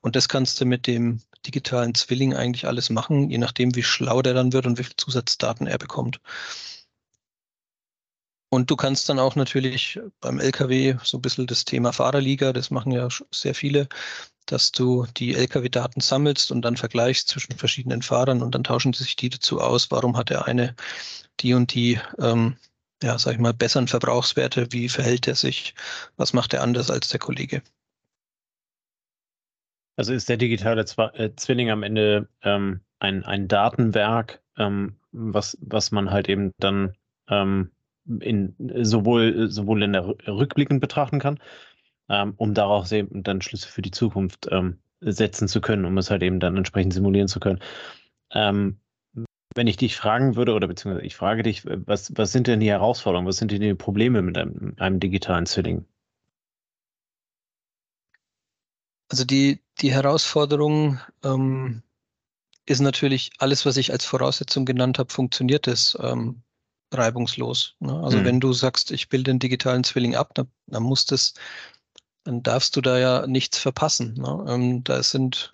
Und 0.01 0.15
das 0.15 0.29
kannst 0.29 0.59
du 0.61 0.65
mit 0.65 0.85
dem 0.85 1.21
digitalen 1.45 1.95
Zwilling 1.95 2.33
eigentlich 2.33 2.67
alles 2.67 2.89
machen, 2.89 3.29
je 3.29 3.37
nachdem, 3.37 3.75
wie 3.75 3.83
schlau 3.83 4.21
der 4.21 4.33
dann 4.33 4.53
wird 4.53 4.65
und 4.65 4.77
wie 4.77 4.83
viel 4.83 4.95
Zusatzdaten 4.97 5.67
er 5.67 5.77
bekommt. 5.77 6.19
Und 8.49 8.71
du 8.71 8.75
kannst 8.75 9.09
dann 9.09 9.19
auch 9.19 9.35
natürlich 9.35 9.99
beim 10.21 10.39
LKW 10.39 10.95
so 11.03 11.17
ein 11.17 11.21
bisschen 11.21 11.47
das 11.47 11.65
Thema 11.65 11.91
Fahrerliga, 11.91 12.53
das 12.53 12.71
machen 12.71 12.91
ja 12.91 13.09
sehr 13.31 13.53
viele, 13.53 13.89
dass 14.45 14.71
du 14.71 15.05
die 15.17 15.35
LKW-Daten 15.35 15.99
sammelst 16.01 16.51
und 16.51 16.61
dann 16.61 16.77
vergleichst 16.77 17.27
zwischen 17.27 17.57
verschiedenen 17.57 18.01
Fahrern 18.01 18.41
und 18.41 18.55
dann 18.55 18.63
tauschen 18.63 18.93
sich 18.93 19.15
die 19.15 19.29
dazu 19.29 19.59
aus, 19.59 19.91
warum 19.91 20.15
hat 20.17 20.29
der 20.29 20.45
eine 20.45 20.75
die 21.41 21.53
und 21.53 21.73
die, 21.73 21.99
ähm, 22.19 22.57
ja, 23.03 23.17
sag 23.19 23.33
ich 23.33 23.39
mal, 23.39 23.53
besseren 23.53 23.87
Verbrauchswerte, 23.87 24.67
wie 24.71 24.89
verhält 24.89 25.27
er 25.27 25.35
sich, 25.35 25.75
was 26.17 26.33
macht 26.33 26.53
er 26.53 26.63
anders 26.63 26.89
als 26.89 27.09
der 27.09 27.19
Kollege. 27.19 27.61
Also 29.95 30.13
ist 30.13 30.29
der 30.29 30.37
digitale 30.37 30.85
äh, 31.13 31.29
Zwilling 31.35 31.69
am 31.69 31.83
Ende 31.83 32.27
ähm, 32.41 32.81
ein, 32.99 33.23
ein 33.23 33.47
Datenwerk, 33.47 34.41
ähm, 34.57 34.97
was, 35.11 35.57
was 35.61 35.91
man 35.91 36.11
halt 36.11 36.29
eben 36.29 36.51
dann 36.59 36.93
ähm, 37.29 37.71
in, 38.19 38.55
sowohl, 38.83 39.49
sowohl 39.49 39.83
in 39.83 39.93
der 39.93 40.05
rückblickend 40.05 40.81
betrachten 40.81 41.19
kann, 41.19 41.39
ähm, 42.09 42.33
um 42.37 42.53
daraus 42.53 42.91
eben 42.91 43.23
dann 43.23 43.41
Schlüsse 43.41 43.67
für 43.67 43.81
die 43.81 43.91
Zukunft 43.91 44.47
ähm, 44.51 44.79
setzen 45.01 45.47
zu 45.47 45.61
können, 45.61 45.85
um 45.85 45.97
es 45.97 46.11
halt 46.11 46.23
eben 46.23 46.39
dann 46.39 46.57
entsprechend 46.57 46.93
simulieren 46.93 47.27
zu 47.27 47.39
können. 47.39 47.59
Ähm, 48.31 48.79
wenn 49.55 49.67
ich 49.67 49.77
dich 49.77 49.95
fragen 49.95 50.35
würde, 50.35 50.53
oder 50.53 50.67
beziehungsweise 50.67 51.05
ich 51.05 51.15
frage 51.15 51.43
dich, 51.43 51.63
was, 51.65 52.11
was 52.17 52.31
sind 52.33 52.47
denn 52.47 52.59
die 52.59 52.69
Herausforderungen, 52.69 53.27
was 53.27 53.37
sind 53.37 53.51
denn 53.51 53.61
die 53.61 53.73
Probleme 53.73 54.21
mit 54.21 54.37
einem, 54.37 54.73
einem 54.77 54.99
digitalen 54.99 55.45
Zwilling? 55.45 55.85
Also 59.09 59.23
die, 59.23 59.61
die 59.79 59.91
Herausforderung 59.91 60.99
ähm, 61.23 61.83
ist 62.65 62.79
natürlich 62.79 63.31
alles, 63.37 63.65
was 63.65 63.77
ich 63.77 63.91
als 63.91 64.05
Voraussetzung 64.05 64.65
genannt 64.65 64.97
habe, 64.97 65.13
funktioniert 65.13 65.67
es 65.67 65.97
ähm, 66.01 66.41
reibungslos. 66.91 67.75
Ne? 67.79 67.93
Also 68.03 68.17
mhm. 68.17 68.25
wenn 68.25 68.39
du 68.39 68.53
sagst, 68.53 68.91
ich 68.91 69.09
bilde 69.09 69.31
den 69.31 69.39
digitalen 69.39 69.83
Zwilling 69.83 70.15
ab, 70.15 70.33
dann, 70.33 70.47
dann 70.67 70.83
muss 70.83 71.05
das, 71.05 71.33
dann 72.23 72.41
darfst 72.41 72.75
du 72.75 72.81
da 72.81 72.97
ja 72.97 73.27
nichts 73.27 73.59
verpassen. 73.59 74.15
Ne? 74.15 74.45
Ähm, 74.47 74.83
da 74.83 75.03
sind, 75.03 75.51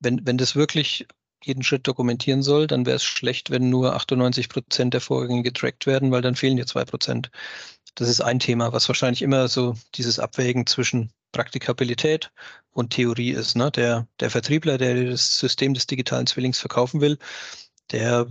wenn, 0.00 0.26
wenn 0.26 0.38
das 0.38 0.54
wirklich 0.54 1.06
jeden 1.42 1.62
Schritt 1.62 1.86
dokumentieren 1.86 2.42
soll, 2.42 2.66
dann 2.66 2.86
wäre 2.86 2.96
es 2.96 3.04
schlecht, 3.04 3.50
wenn 3.50 3.68
nur 3.70 3.94
98 3.94 4.48
Prozent 4.48 4.94
der 4.94 5.00
Vorgänge 5.00 5.42
getrackt 5.42 5.86
werden, 5.86 6.10
weil 6.10 6.22
dann 6.22 6.36
fehlen 6.36 6.56
dir 6.56 6.66
zwei 6.66 6.84
Prozent. 6.84 7.30
Das 7.94 8.08
ist 8.08 8.20
ein 8.20 8.38
Thema, 8.38 8.72
was 8.72 8.88
wahrscheinlich 8.88 9.22
immer 9.22 9.48
so 9.48 9.76
dieses 9.94 10.18
Abwägen 10.18 10.66
zwischen 10.66 11.12
Praktikabilität 11.34 12.32
und 12.70 12.90
Theorie 12.90 13.32
ist. 13.32 13.56
Ne? 13.56 13.70
Der, 13.70 14.08
der 14.20 14.30
Vertriebler, 14.30 14.78
der 14.78 15.10
das 15.10 15.38
System 15.38 15.74
des 15.74 15.86
digitalen 15.86 16.26
Zwillings 16.26 16.58
verkaufen 16.58 17.02
will, 17.02 17.18
der 17.92 18.26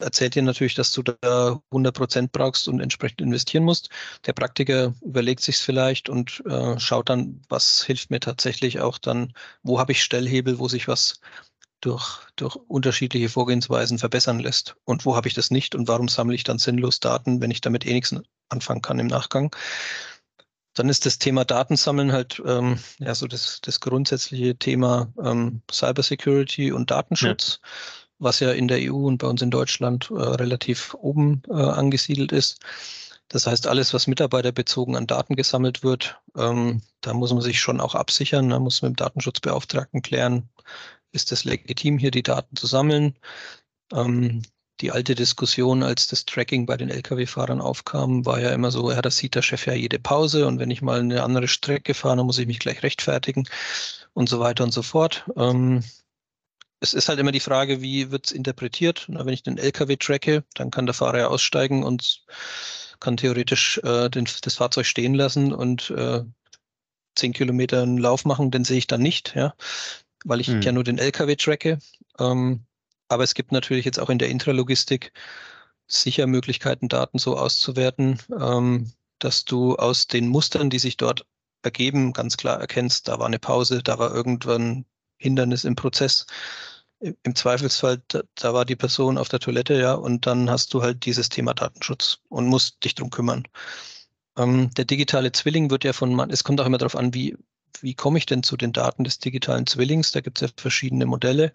erzählt 0.00 0.34
dir 0.34 0.42
natürlich, 0.42 0.74
dass 0.74 0.92
du 0.92 1.02
da 1.02 1.60
100 1.70 1.94
Prozent 1.94 2.32
brauchst 2.32 2.68
und 2.68 2.80
entsprechend 2.80 3.20
investieren 3.20 3.64
musst. 3.64 3.90
Der 4.26 4.32
Praktiker 4.32 4.94
überlegt 5.02 5.40
sich 5.40 5.56
vielleicht 5.56 6.08
und 6.08 6.42
äh, 6.46 6.78
schaut 6.78 7.08
dann, 7.08 7.42
was 7.48 7.84
hilft 7.84 8.10
mir 8.10 8.20
tatsächlich 8.20 8.80
auch 8.80 8.98
dann, 8.98 9.32
wo 9.62 9.78
habe 9.78 9.92
ich 9.92 10.02
Stellhebel, 10.02 10.58
wo 10.58 10.68
sich 10.68 10.88
was 10.88 11.20
durch, 11.80 12.20
durch 12.36 12.56
unterschiedliche 12.56 13.28
Vorgehensweisen 13.28 13.98
verbessern 13.98 14.40
lässt 14.40 14.76
und 14.84 15.04
wo 15.04 15.14
habe 15.16 15.28
ich 15.28 15.34
das 15.34 15.50
nicht 15.50 15.74
und 15.74 15.88
warum 15.88 16.08
sammle 16.08 16.34
ich 16.34 16.44
dann 16.44 16.58
sinnlos 16.58 17.00
Daten, 17.00 17.40
wenn 17.40 17.50
ich 17.50 17.60
damit 17.60 17.86
eh 17.86 17.92
nichts 17.92 18.14
anfangen 18.48 18.82
kann 18.82 18.98
im 18.98 19.06
Nachgang. 19.06 19.54
Dann 20.78 20.88
ist 20.88 21.06
das 21.06 21.18
Thema 21.18 21.44
Datensammeln 21.44 22.12
halt 22.12 22.42
ähm, 22.46 22.78
ja 22.98 23.14
so 23.14 23.26
das, 23.26 23.60
das 23.62 23.80
grundsätzliche 23.80 24.56
Thema 24.56 25.12
ähm, 25.22 25.62
Cybersecurity 25.70 26.72
und 26.72 26.90
Datenschutz. 26.90 27.60
Ja 27.62 27.68
was 28.18 28.40
ja 28.40 28.50
in 28.52 28.68
der 28.68 28.78
EU 28.80 29.06
und 29.06 29.18
bei 29.18 29.26
uns 29.26 29.42
in 29.42 29.50
Deutschland 29.50 30.10
äh, 30.10 30.14
relativ 30.14 30.94
oben 30.94 31.42
äh, 31.48 31.52
angesiedelt 31.52 32.32
ist. 32.32 32.60
Das 33.28 33.46
heißt, 33.46 33.66
alles, 33.66 33.92
was 33.92 34.06
mitarbeiterbezogen 34.06 34.96
an 34.96 35.06
Daten 35.06 35.36
gesammelt 35.36 35.82
wird, 35.82 36.18
ähm, 36.36 36.82
da 37.02 37.12
muss 37.12 37.32
man 37.32 37.42
sich 37.42 37.60
schon 37.60 37.80
auch 37.80 37.94
absichern. 37.94 38.48
Da 38.48 38.58
muss 38.58 38.80
man 38.80 38.92
mit 38.92 38.98
dem 38.98 39.04
Datenschutzbeauftragten 39.04 40.02
klären, 40.02 40.48
ist 41.12 41.30
es 41.32 41.44
legitim, 41.44 41.98
hier 41.98 42.10
die 42.10 42.22
Daten 42.22 42.56
zu 42.56 42.66
sammeln. 42.66 43.18
Ähm, 43.92 44.42
die 44.80 44.92
alte 44.92 45.14
Diskussion, 45.14 45.82
als 45.82 46.06
das 46.06 46.24
Tracking 46.24 46.66
bei 46.66 46.76
den 46.76 46.88
Lkw-Fahrern 46.88 47.60
aufkam, 47.60 48.24
war 48.24 48.40
ja 48.40 48.50
immer 48.50 48.70
so, 48.70 48.90
ja, 48.90 49.02
das 49.02 49.16
sieht 49.16 49.34
der 49.34 49.42
Chef 49.42 49.66
ja 49.66 49.74
jede 49.74 49.98
Pause 49.98 50.46
und 50.46 50.58
wenn 50.58 50.70
ich 50.70 50.82
mal 50.82 51.00
eine 51.00 51.22
andere 51.22 51.48
Strecke 51.48 51.94
fahre, 51.94 52.16
dann 52.16 52.26
muss 52.26 52.38
ich 52.38 52.46
mich 52.46 52.58
gleich 52.58 52.82
rechtfertigen 52.82 53.48
und 54.14 54.28
so 54.28 54.40
weiter 54.40 54.64
und 54.64 54.72
so 54.72 54.82
fort. 54.82 55.24
Ähm, 55.36 55.82
es 56.80 56.94
ist 56.94 57.08
halt 57.08 57.18
immer 57.18 57.32
die 57.32 57.40
Frage, 57.40 57.80
wie 57.80 58.10
wird 58.10 58.26
es 58.26 58.32
interpretiert. 58.32 59.06
Na, 59.08 59.26
wenn 59.26 59.34
ich 59.34 59.42
den 59.42 59.58
LKW 59.58 59.96
tracke, 59.96 60.44
dann 60.54 60.70
kann 60.70 60.86
der 60.86 60.94
Fahrer 60.94 61.18
ja 61.18 61.28
aussteigen 61.28 61.82
und 61.82 62.24
kann 63.00 63.16
theoretisch 63.16 63.78
äh, 63.84 64.08
den, 64.08 64.28
das 64.42 64.54
Fahrzeug 64.54 64.86
stehen 64.86 65.14
lassen 65.14 65.52
und 65.52 65.90
äh, 65.90 66.22
zehn 67.16 67.32
Kilometer 67.32 67.82
einen 67.82 67.98
Lauf 67.98 68.24
machen, 68.24 68.50
den 68.50 68.64
sehe 68.64 68.78
ich 68.78 68.86
dann 68.86 69.02
nicht, 69.02 69.34
ja, 69.34 69.54
weil 70.24 70.40
ich 70.40 70.48
hm. 70.48 70.62
ja 70.62 70.72
nur 70.72 70.84
den 70.84 70.98
LKW 70.98 71.36
tracke. 71.36 71.78
Ähm, 72.18 72.64
aber 73.08 73.24
es 73.24 73.34
gibt 73.34 73.52
natürlich 73.52 73.84
jetzt 73.84 73.98
auch 73.98 74.10
in 74.10 74.18
der 74.18 74.28
Intralogistik 74.28 75.12
sicher 75.86 76.26
Möglichkeiten, 76.26 76.88
Daten 76.88 77.18
so 77.18 77.36
auszuwerten, 77.36 78.18
ähm, 78.38 78.92
dass 79.18 79.44
du 79.44 79.76
aus 79.76 80.06
den 80.06 80.28
Mustern, 80.28 80.70
die 80.70 80.78
sich 80.78 80.96
dort 80.96 81.26
ergeben, 81.62 82.12
ganz 82.12 82.36
klar 82.36 82.60
erkennst, 82.60 83.08
da 83.08 83.18
war 83.18 83.26
eine 83.26 83.38
Pause, 83.38 83.82
da 83.82 83.98
war 83.98 84.14
irgendwann 84.14 84.84
Hindernis 85.16 85.64
im 85.64 85.74
Prozess. 85.74 86.26
Im 87.00 87.34
Zweifelsfall, 87.34 88.02
da, 88.08 88.22
da, 88.34 88.54
war 88.54 88.64
die 88.64 88.76
Person 88.76 89.18
auf 89.18 89.28
der 89.28 89.38
Toilette, 89.38 89.78
ja, 89.78 89.94
und 89.94 90.26
dann 90.26 90.50
hast 90.50 90.74
du 90.74 90.82
halt 90.82 91.04
dieses 91.06 91.28
Thema 91.28 91.54
Datenschutz 91.54 92.18
und 92.28 92.46
musst 92.46 92.84
dich 92.84 92.94
drum 92.96 93.10
kümmern. 93.10 93.44
Ähm, 94.36 94.70
der 94.74 94.84
digitale 94.84 95.32
Zwilling 95.32 95.70
wird 95.70 95.84
ja 95.84 95.92
von, 95.92 96.18
es 96.30 96.44
kommt 96.44 96.60
auch 96.60 96.66
immer 96.66 96.78
darauf 96.78 96.96
an, 96.96 97.14
wie, 97.14 97.36
wie 97.80 97.94
komme 97.94 98.18
ich 98.18 98.26
denn 98.26 98.42
zu 98.42 98.56
den 98.56 98.72
Daten 98.72 99.04
des 99.04 99.18
digitalen 99.18 99.66
Zwillings? 99.66 100.12
Da 100.12 100.20
gibt 100.20 100.38
es 100.42 100.48
ja 100.48 100.54
verschiedene 100.56 101.06
Modelle. 101.06 101.52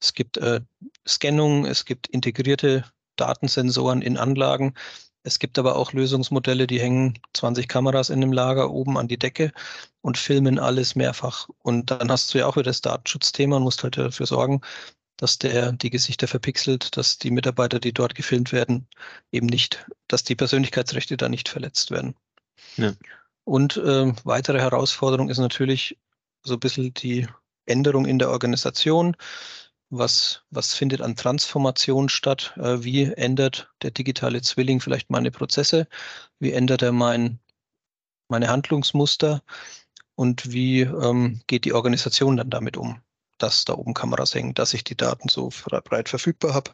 Es 0.00 0.14
gibt 0.14 0.36
äh, 0.38 0.60
Scannung, 1.06 1.66
es 1.66 1.84
gibt 1.84 2.06
integrierte 2.08 2.84
Datensensoren 3.16 4.02
in 4.02 4.16
Anlagen. 4.16 4.74
Es 5.22 5.38
gibt 5.38 5.58
aber 5.58 5.76
auch 5.76 5.92
Lösungsmodelle, 5.92 6.66
die 6.66 6.80
hängen 6.80 7.18
20 7.34 7.68
Kameras 7.68 8.08
in 8.08 8.22
einem 8.22 8.32
Lager 8.32 8.70
oben 8.70 8.96
an 8.96 9.08
die 9.08 9.18
Decke 9.18 9.52
und 10.00 10.16
filmen 10.16 10.58
alles 10.58 10.94
mehrfach. 10.94 11.48
Und 11.62 11.90
dann 11.90 12.10
hast 12.10 12.32
du 12.32 12.38
ja 12.38 12.46
auch 12.46 12.56
wieder 12.56 12.64
das 12.64 12.80
Datenschutzthema 12.80 13.56
und 13.56 13.62
musst 13.62 13.82
halt 13.82 13.98
dafür 13.98 14.26
sorgen, 14.26 14.62
dass 15.18 15.38
der 15.38 15.72
die 15.72 15.90
Gesichter 15.90 16.26
verpixelt, 16.26 16.96
dass 16.96 17.18
die 17.18 17.30
Mitarbeiter, 17.30 17.78
die 17.78 17.92
dort 17.92 18.14
gefilmt 18.14 18.52
werden, 18.52 18.86
eben 19.30 19.46
nicht, 19.46 19.86
dass 20.08 20.24
die 20.24 20.34
Persönlichkeitsrechte 20.34 21.18
da 21.18 21.28
nicht 21.28 21.50
verletzt 21.50 21.90
werden. 21.90 22.14
Ja. 22.76 22.94
Und 23.44 23.76
äh, 23.76 24.12
weitere 24.24 24.60
Herausforderung 24.60 25.28
ist 25.28 25.38
natürlich 25.38 25.98
so 26.42 26.54
ein 26.54 26.60
bisschen 26.60 26.94
die 26.94 27.26
Änderung 27.66 28.06
in 28.06 28.18
der 28.18 28.30
Organisation 28.30 29.14
was, 29.90 30.42
was 30.50 30.74
findet 30.74 31.00
an 31.00 31.16
Transformation 31.16 32.08
statt? 32.08 32.54
Äh, 32.56 32.82
wie 32.82 33.04
ändert 33.04 33.70
der 33.82 33.90
digitale 33.90 34.40
Zwilling 34.42 34.80
vielleicht 34.80 35.10
meine 35.10 35.30
Prozesse? 35.30 35.86
Wie 36.38 36.52
ändert 36.52 36.82
er 36.82 36.92
mein, 36.92 37.40
meine 38.28 38.48
Handlungsmuster? 38.48 39.42
Und 40.14 40.52
wie 40.52 40.82
ähm, 40.82 41.40
geht 41.46 41.64
die 41.64 41.72
Organisation 41.72 42.36
dann 42.36 42.50
damit 42.50 42.76
um, 42.76 43.00
dass 43.38 43.64
da 43.64 43.74
oben 43.74 43.94
Kameras 43.94 44.34
hängen, 44.34 44.54
dass 44.54 44.74
ich 44.74 44.84
die 44.84 44.96
Daten 44.96 45.28
so 45.28 45.50
breit 45.84 46.08
verfügbar 46.08 46.54
habe? 46.54 46.72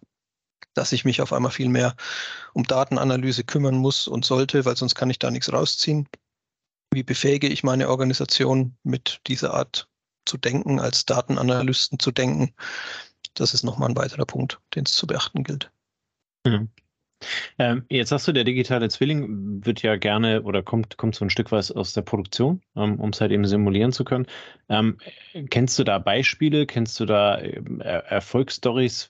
dass 0.75 0.93
ich 0.93 1.05
mich 1.05 1.21
auf 1.23 1.33
einmal 1.33 1.51
viel 1.51 1.69
mehr 1.69 1.97
um 2.53 2.65
Datenanalyse 2.65 3.45
kümmern 3.45 3.77
muss 3.77 4.07
und 4.09 4.25
sollte, 4.25 4.65
weil 4.65 4.77
sonst 4.77 4.95
kann 4.95 5.11
ich 5.11 5.19
da 5.19 5.31
nichts 5.31 5.53
rausziehen. 5.53 6.09
Wie 6.93 7.03
befähige 7.03 7.49
ich 7.49 7.65
meine 7.65 7.89
Organisation 7.89 8.77
mit 8.83 9.21
dieser 9.27 9.55
Art 9.55 9.89
zu 10.27 10.37
denken, 10.37 10.81
als 10.81 11.07
Datenanalysten 11.07 11.99
zu 11.99 12.11
denken? 12.11 12.55
das 13.41 13.55
ist 13.55 13.63
nochmal 13.63 13.91
ein 13.91 13.97
weiterer 13.97 14.27
Punkt, 14.27 14.61
den 14.75 14.85
es 14.85 14.95
zu 14.95 15.07
beachten 15.07 15.45
gilt. 15.45 15.71
Mhm. 16.45 16.69
Ähm, 17.59 17.87
jetzt 17.89 18.11
sagst 18.11 18.29
du, 18.29 18.33
der 18.33 18.45
digitale 18.45 18.91
Zwilling 18.91 19.65
wird 19.65 19.81
ja 19.81 19.97
gerne 19.97 20.43
oder 20.43 20.63
kommt, 20.63 20.99
kommt 20.99 21.15
so 21.15 21.25
ein 21.25 21.31
Stück 21.31 21.51
weit 21.51 21.75
aus 21.75 21.95
der 21.95 22.03
Produktion, 22.03 22.61
ähm, 22.77 23.01
um 23.01 23.11
es 23.11 23.21
halt 23.21 23.33
eben 23.33 23.47
simulieren 23.47 23.93
zu 23.93 24.05
können. 24.05 24.27
Ähm, 24.69 24.99
kennst 25.49 25.79
du 25.79 25.85
da 25.85 25.99
Beispiele? 25.99 26.67
Kennst 26.67 27.01
du 27.01 27.07
da 27.07 27.37
er 27.37 28.05
Erfolgsstories, 28.07 29.09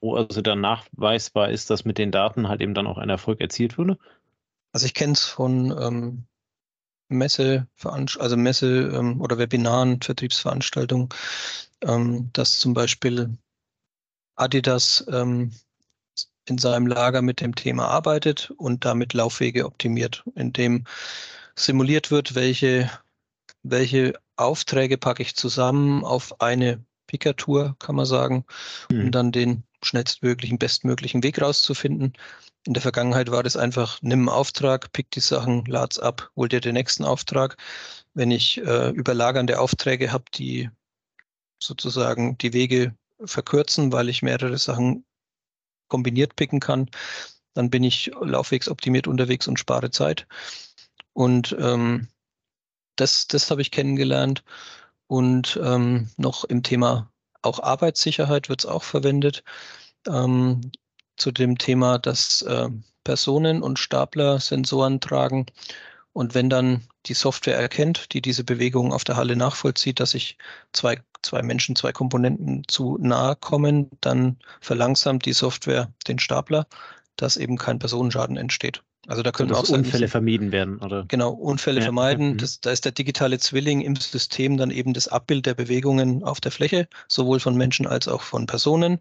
wo 0.00 0.14
also 0.14 0.40
dann 0.40 0.60
nachweisbar 0.60 1.50
ist, 1.50 1.68
dass 1.70 1.84
mit 1.84 1.98
den 1.98 2.12
Daten 2.12 2.48
halt 2.48 2.60
eben 2.60 2.74
dann 2.74 2.86
auch 2.86 2.98
ein 2.98 3.10
Erfolg 3.10 3.40
erzielt 3.40 3.76
wurde? 3.76 3.98
Also 4.70 4.86
ich 4.86 4.94
kenne 4.94 5.14
es 5.14 5.24
von 5.24 5.76
ähm, 5.80 6.26
Messe, 7.08 7.66
also 7.84 8.36
Messe 8.36 8.90
ähm, 8.94 9.20
oder 9.20 9.38
Webinaren, 9.38 10.00
Vertriebsveranstaltungen, 10.02 11.08
ähm, 11.82 12.30
dass 12.32 12.58
zum 12.58 12.74
Beispiel 12.74 13.36
Adidas 14.34 15.04
ähm, 15.10 15.52
in 16.46 16.58
seinem 16.58 16.86
Lager 16.86 17.22
mit 17.22 17.40
dem 17.40 17.54
Thema 17.54 17.88
arbeitet 17.88 18.52
und 18.56 18.84
damit 18.84 19.12
Laufwege 19.12 19.66
optimiert, 19.66 20.24
indem 20.34 20.84
simuliert 21.56 22.10
wird, 22.10 22.34
welche, 22.34 22.90
welche 23.62 24.14
Aufträge 24.36 24.98
packe 24.98 25.22
ich 25.22 25.34
zusammen 25.34 26.04
auf 26.04 26.40
eine 26.40 26.84
Pickertour, 27.06 27.76
kann 27.78 27.96
man 27.96 28.06
sagen, 28.06 28.44
um 28.90 29.06
mhm. 29.06 29.12
dann 29.12 29.32
den 29.32 29.64
schnellstmöglichen, 29.82 30.58
bestmöglichen 30.58 31.22
Weg 31.22 31.40
rauszufinden. 31.40 32.12
In 32.66 32.74
der 32.74 32.82
Vergangenheit 32.82 33.30
war 33.30 33.44
das 33.44 33.56
einfach, 33.56 33.98
nimm 34.02 34.20
einen 34.20 34.28
Auftrag, 34.28 34.90
pick 34.92 35.10
die 35.12 35.20
Sachen, 35.20 35.64
lad's 35.66 36.00
ab, 36.00 36.30
hol 36.34 36.48
dir 36.48 36.60
den 36.60 36.74
nächsten 36.74 37.04
Auftrag. 37.04 37.56
Wenn 38.12 38.32
ich 38.32 38.58
äh, 38.58 38.90
überlagernde 38.90 39.60
Aufträge 39.60 40.10
habe, 40.10 40.24
die 40.34 40.68
sozusagen 41.62 42.36
die 42.38 42.52
Wege 42.52 42.96
verkürzen, 43.24 43.92
weil 43.92 44.08
ich 44.08 44.22
mehrere 44.22 44.58
Sachen 44.58 45.04
kombiniert 45.88 46.34
picken 46.34 46.58
kann, 46.58 46.90
dann 47.54 47.70
bin 47.70 47.84
ich 47.84 48.10
laufwegsoptimiert 48.20 49.06
unterwegs 49.06 49.46
und 49.46 49.60
spare 49.60 49.90
Zeit. 49.90 50.26
Und 51.12 51.56
ähm, 51.60 52.08
das, 52.96 53.28
das 53.28 53.48
habe 53.50 53.62
ich 53.62 53.70
kennengelernt. 53.70 54.42
Und 55.06 55.58
ähm, 55.62 56.10
noch 56.16 56.42
im 56.42 56.64
Thema 56.64 57.12
auch 57.42 57.60
Arbeitssicherheit 57.60 58.48
wird 58.48 58.64
es 58.64 58.66
auch 58.66 58.82
verwendet. 58.82 59.44
Ähm, 60.08 60.72
zu 61.16 61.30
dem 61.30 61.58
Thema, 61.58 61.98
dass 61.98 62.42
äh, 62.42 62.68
Personen 63.04 63.62
und 63.62 63.78
Stapler 63.78 64.40
Sensoren 64.40 65.00
tragen. 65.00 65.46
Und 66.12 66.34
wenn 66.34 66.50
dann 66.50 66.82
die 67.06 67.14
Software 67.14 67.56
erkennt, 67.56 68.12
die 68.12 68.22
diese 68.22 68.42
Bewegungen 68.42 68.92
auf 68.92 69.04
der 69.04 69.16
Halle 69.16 69.36
nachvollzieht, 69.36 70.00
dass 70.00 70.12
sich 70.12 70.38
zwei, 70.72 70.98
zwei 71.22 71.42
Menschen, 71.42 71.76
zwei 71.76 71.92
Komponenten 71.92 72.62
zu 72.66 72.98
nahe 73.00 73.36
kommen, 73.36 73.90
dann 74.00 74.38
verlangsamt 74.60 75.26
die 75.26 75.34
Software 75.34 75.92
den 76.08 76.18
Stapler, 76.18 76.66
dass 77.16 77.36
eben 77.36 77.58
kein 77.58 77.78
Personenschaden 77.78 78.36
entsteht. 78.36 78.82
Also 79.06 79.22
da 79.22 79.30
können 79.30 79.52
auch 79.52 79.68
Unfälle 79.68 80.08
vermieden 80.08 80.50
werden, 80.50 80.78
oder? 80.78 81.04
Genau, 81.06 81.30
Unfälle 81.30 81.78
ja, 81.78 81.84
vermeiden. 81.84 82.30
Ja, 82.30 82.36
das, 82.38 82.60
da 82.60 82.72
ist 82.72 82.84
der 82.84 82.92
digitale 82.92 83.38
Zwilling 83.38 83.80
im 83.80 83.94
System 83.94 84.56
dann 84.56 84.70
eben 84.70 84.94
das 84.94 85.06
Abbild 85.06 85.46
der 85.46 85.54
Bewegungen 85.54 86.24
auf 86.24 86.40
der 86.40 86.50
Fläche, 86.50 86.88
sowohl 87.06 87.38
von 87.38 87.56
Menschen 87.56 87.86
als 87.86 88.08
auch 88.08 88.22
von 88.22 88.46
Personen. 88.46 88.98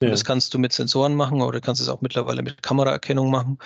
Ja. 0.00 0.10
das 0.10 0.24
kannst 0.24 0.54
du 0.54 0.58
mit 0.58 0.72
Sensoren 0.72 1.14
machen 1.14 1.42
oder 1.42 1.60
kannst 1.60 1.80
es 1.80 1.88
auch 1.88 2.00
mittlerweile 2.00 2.42
mit 2.42 2.62
Kameraerkennung 2.62 3.30
machen. 3.30 3.58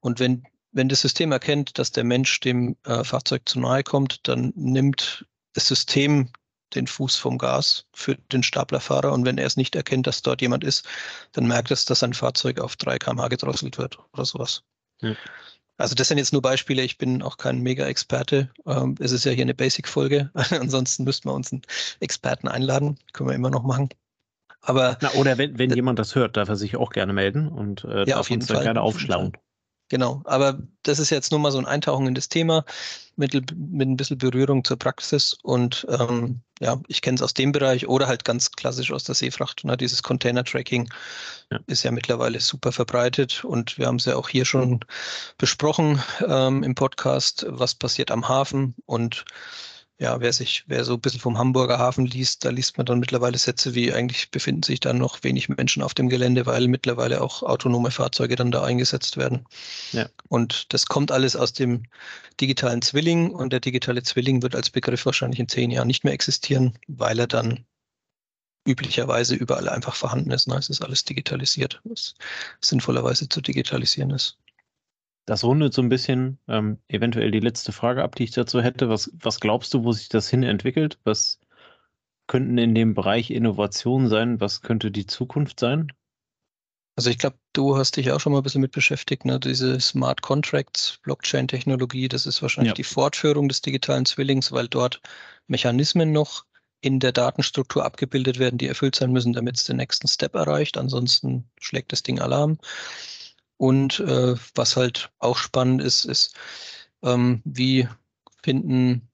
Und 0.00 0.20
wenn, 0.20 0.44
wenn 0.72 0.88
das 0.88 1.00
System 1.00 1.32
erkennt, 1.32 1.78
dass 1.78 1.90
der 1.92 2.04
Mensch 2.04 2.40
dem 2.40 2.76
äh, 2.84 3.04
Fahrzeug 3.04 3.42
zu 3.48 3.60
nahe 3.60 3.82
kommt, 3.82 4.28
dann 4.28 4.52
nimmt 4.56 5.26
das 5.54 5.66
System 5.66 6.30
den 6.74 6.86
Fuß 6.86 7.16
vom 7.16 7.38
Gas 7.38 7.86
für 7.92 8.14
den 8.32 8.42
Staplerfahrer 8.42 9.12
und 9.12 9.24
wenn 9.24 9.38
er 9.38 9.46
es 9.46 9.56
nicht 9.56 9.74
erkennt, 9.74 10.06
dass 10.06 10.22
dort 10.22 10.40
jemand 10.40 10.62
ist, 10.64 10.86
dann 11.32 11.46
merkt 11.46 11.70
es, 11.70 11.84
dass 11.84 12.00
sein 12.00 12.14
Fahrzeug 12.14 12.60
auf 12.60 12.76
3 12.76 12.98
km/h 12.98 13.28
gedrosselt 13.28 13.78
wird 13.78 13.98
oder 14.12 14.24
sowas. 14.24 14.62
Also 15.78 15.94
das 15.94 16.08
sind 16.08 16.18
jetzt 16.18 16.32
nur 16.32 16.42
Beispiele. 16.42 16.82
Ich 16.82 16.98
bin 16.98 17.22
auch 17.22 17.38
kein 17.38 17.60
Mega-Experte. 17.60 18.50
Ähm, 18.66 18.96
es 19.00 19.12
ist 19.12 19.24
ja 19.24 19.32
hier 19.32 19.44
eine 19.44 19.54
Basic-Folge. 19.54 20.30
Ansonsten 20.50 21.04
müssten 21.04 21.28
wir 21.28 21.32
uns 21.32 21.52
einen 21.52 21.62
Experten 22.00 22.48
einladen. 22.48 22.98
Können 23.14 23.30
wir 23.30 23.34
immer 23.34 23.50
noch 23.50 23.62
machen. 23.62 23.88
Aber 24.62 24.98
Na, 25.00 25.12
oder 25.12 25.38
wenn, 25.38 25.58
wenn 25.58 25.70
jemand 25.70 25.98
das 25.98 26.14
hört, 26.14 26.36
darf 26.36 26.48
er 26.48 26.56
sich 26.56 26.76
auch 26.76 26.90
gerne 26.90 27.12
melden 27.12 27.48
und 27.48 27.84
äh, 27.84 28.00
ja, 28.00 28.04
darf 28.04 28.20
auf 28.20 28.30
jeden 28.30 28.42
uns 28.42 28.50
Fall. 28.50 28.62
gerne 28.62 28.82
aufschlauen. 28.82 29.32
Genau, 29.90 30.22
aber 30.24 30.60
das 30.84 31.00
ist 31.00 31.10
jetzt 31.10 31.32
nur 31.32 31.40
mal 31.40 31.50
so 31.50 31.58
ein 31.58 31.66
Eintauchen 31.66 32.06
in 32.06 32.14
das 32.14 32.28
Thema 32.28 32.64
mit, 33.16 33.34
mit 33.34 33.88
ein 33.88 33.96
bisschen 33.96 34.18
Berührung 34.18 34.62
zur 34.64 34.78
Praxis 34.78 35.36
und 35.42 35.84
ähm, 35.90 36.42
ja, 36.60 36.80
ich 36.86 37.02
kenne 37.02 37.16
es 37.16 37.22
aus 37.22 37.34
dem 37.34 37.50
Bereich 37.50 37.88
oder 37.88 38.06
halt 38.06 38.24
ganz 38.24 38.52
klassisch 38.52 38.92
aus 38.92 39.02
der 39.02 39.16
Seefracht. 39.16 39.64
Ne? 39.64 39.76
Dieses 39.76 40.04
Container-Tracking 40.04 40.88
ja. 41.50 41.58
ist 41.66 41.82
ja 41.82 41.90
mittlerweile 41.90 42.38
super 42.38 42.70
verbreitet 42.70 43.44
und 43.44 43.78
wir 43.78 43.88
haben 43.88 43.96
es 43.96 44.04
ja 44.04 44.14
auch 44.14 44.28
hier 44.28 44.44
schon 44.44 44.78
besprochen 45.38 46.00
ähm, 46.24 46.62
im 46.62 46.76
Podcast, 46.76 47.44
was 47.48 47.74
passiert 47.74 48.12
am 48.12 48.28
Hafen 48.28 48.76
und 48.86 49.24
ja, 50.00 50.18
wer 50.18 50.32
sich, 50.32 50.64
wer 50.66 50.84
so 50.84 50.94
ein 50.94 51.00
bisschen 51.00 51.20
vom 51.20 51.36
Hamburger 51.36 51.78
Hafen 51.78 52.06
liest, 52.06 52.46
da 52.46 52.48
liest 52.48 52.78
man 52.78 52.86
dann 52.86 53.00
mittlerweile 53.00 53.36
Sätze 53.36 53.74
wie 53.74 53.92
eigentlich 53.92 54.30
befinden 54.30 54.62
sich 54.62 54.80
dann 54.80 54.96
noch 54.96 55.22
wenig 55.22 55.50
Menschen 55.50 55.82
auf 55.82 55.92
dem 55.92 56.08
Gelände, 56.08 56.46
weil 56.46 56.68
mittlerweile 56.68 57.20
auch 57.20 57.42
autonome 57.42 57.90
Fahrzeuge 57.90 58.34
dann 58.34 58.50
da 58.50 58.64
eingesetzt 58.64 59.18
werden. 59.18 59.44
Ja. 59.92 60.08
Und 60.28 60.72
das 60.72 60.86
kommt 60.86 61.12
alles 61.12 61.36
aus 61.36 61.52
dem 61.52 61.82
digitalen 62.40 62.80
Zwilling 62.80 63.30
und 63.30 63.52
der 63.52 63.60
digitale 63.60 64.02
Zwilling 64.02 64.40
wird 64.40 64.56
als 64.56 64.70
Begriff 64.70 65.04
wahrscheinlich 65.04 65.38
in 65.38 65.48
zehn 65.48 65.70
Jahren 65.70 65.88
nicht 65.88 66.02
mehr 66.02 66.14
existieren, 66.14 66.78
weil 66.88 67.18
er 67.18 67.26
dann 67.26 67.66
üblicherweise 68.66 69.34
überall 69.34 69.68
einfach 69.68 69.96
vorhanden 69.96 70.30
ist. 70.30 70.48
Ne? 70.48 70.56
Es 70.56 70.70
ist 70.70 70.82
alles 70.82 71.04
digitalisiert, 71.04 71.78
was 71.84 72.14
sinnvollerweise 72.62 73.28
zu 73.28 73.42
digitalisieren 73.42 74.10
ist. 74.10 74.38
Das 75.30 75.44
rundet 75.44 75.72
so 75.72 75.80
ein 75.80 75.88
bisschen 75.88 76.40
ähm, 76.48 76.78
eventuell 76.88 77.30
die 77.30 77.38
letzte 77.38 77.70
Frage 77.70 78.02
ab, 78.02 78.16
die 78.16 78.24
ich 78.24 78.32
dazu 78.32 78.60
hätte. 78.62 78.88
Was, 78.88 79.12
was 79.12 79.38
glaubst 79.38 79.72
du, 79.72 79.84
wo 79.84 79.92
sich 79.92 80.08
das 80.08 80.28
hin 80.28 80.42
entwickelt? 80.42 80.98
Was 81.04 81.38
könnten 82.26 82.58
in 82.58 82.74
dem 82.74 82.94
Bereich 82.94 83.30
Innovation 83.30 84.08
sein? 84.08 84.40
Was 84.40 84.60
könnte 84.60 84.90
die 84.90 85.06
Zukunft 85.06 85.60
sein? 85.60 85.92
Also 86.96 87.10
ich 87.10 87.18
glaube, 87.18 87.38
du 87.52 87.76
hast 87.76 87.96
dich 87.96 88.10
auch 88.10 88.18
schon 88.18 88.32
mal 88.32 88.40
ein 88.40 88.42
bisschen 88.42 88.60
mit 88.60 88.72
beschäftigt, 88.72 89.24
ne? 89.24 89.38
diese 89.38 89.78
Smart 89.78 90.20
Contracts, 90.20 90.98
Blockchain-Technologie, 91.04 92.08
das 92.08 92.26
ist 92.26 92.42
wahrscheinlich 92.42 92.72
ja. 92.72 92.74
die 92.74 92.82
Fortführung 92.82 93.48
des 93.48 93.60
digitalen 93.60 94.06
Zwillings, 94.06 94.50
weil 94.50 94.66
dort 94.66 95.00
Mechanismen 95.46 96.10
noch 96.10 96.44
in 96.80 96.98
der 96.98 97.12
Datenstruktur 97.12 97.84
abgebildet 97.84 98.40
werden, 98.40 98.58
die 98.58 98.66
erfüllt 98.66 98.96
sein 98.96 99.12
müssen, 99.12 99.32
damit 99.32 99.58
es 99.58 99.62
den 99.62 99.76
nächsten 99.76 100.08
Step 100.08 100.34
erreicht. 100.34 100.76
Ansonsten 100.76 101.48
schlägt 101.60 101.92
das 101.92 102.02
Ding 102.02 102.18
Alarm. 102.18 102.58
Und 103.60 104.00
äh, 104.00 104.36
was 104.54 104.76
halt 104.76 105.10
auch 105.18 105.36
spannend 105.36 105.82
ist, 105.82 106.06
ist, 106.06 106.34
ähm, 107.02 107.42
wie 107.44 107.86
finden 108.42 109.06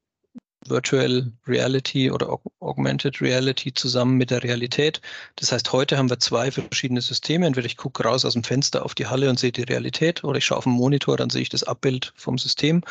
Virtual 0.64 1.32
Reality 1.48 2.12
oder 2.12 2.38
Augmented 2.60 3.20
Reality 3.20 3.74
zusammen 3.74 4.16
mit 4.16 4.30
der 4.30 4.44
Realität. 4.44 5.00
Das 5.34 5.50
heißt, 5.50 5.72
heute 5.72 5.98
haben 5.98 6.10
wir 6.10 6.20
zwei 6.20 6.52
verschiedene 6.52 7.00
Systeme. 7.00 7.44
Entweder 7.44 7.66
ich 7.66 7.76
gucke 7.76 8.04
raus 8.04 8.24
aus 8.24 8.34
dem 8.34 8.44
Fenster 8.44 8.84
auf 8.84 8.94
die 8.94 9.08
Halle 9.08 9.30
und 9.30 9.40
sehe 9.40 9.50
die 9.50 9.64
Realität 9.64 10.22
oder 10.22 10.38
ich 10.38 10.44
schaue 10.44 10.58
auf 10.58 10.64
den 10.64 10.74
Monitor, 10.74 11.16
dann 11.16 11.30
sehe 11.30 11.42
ich 11.42 11.48
das 11.48 11.64
Abbild 11.64 12.12
vom 12.14 12.38
System. 12.38 12.82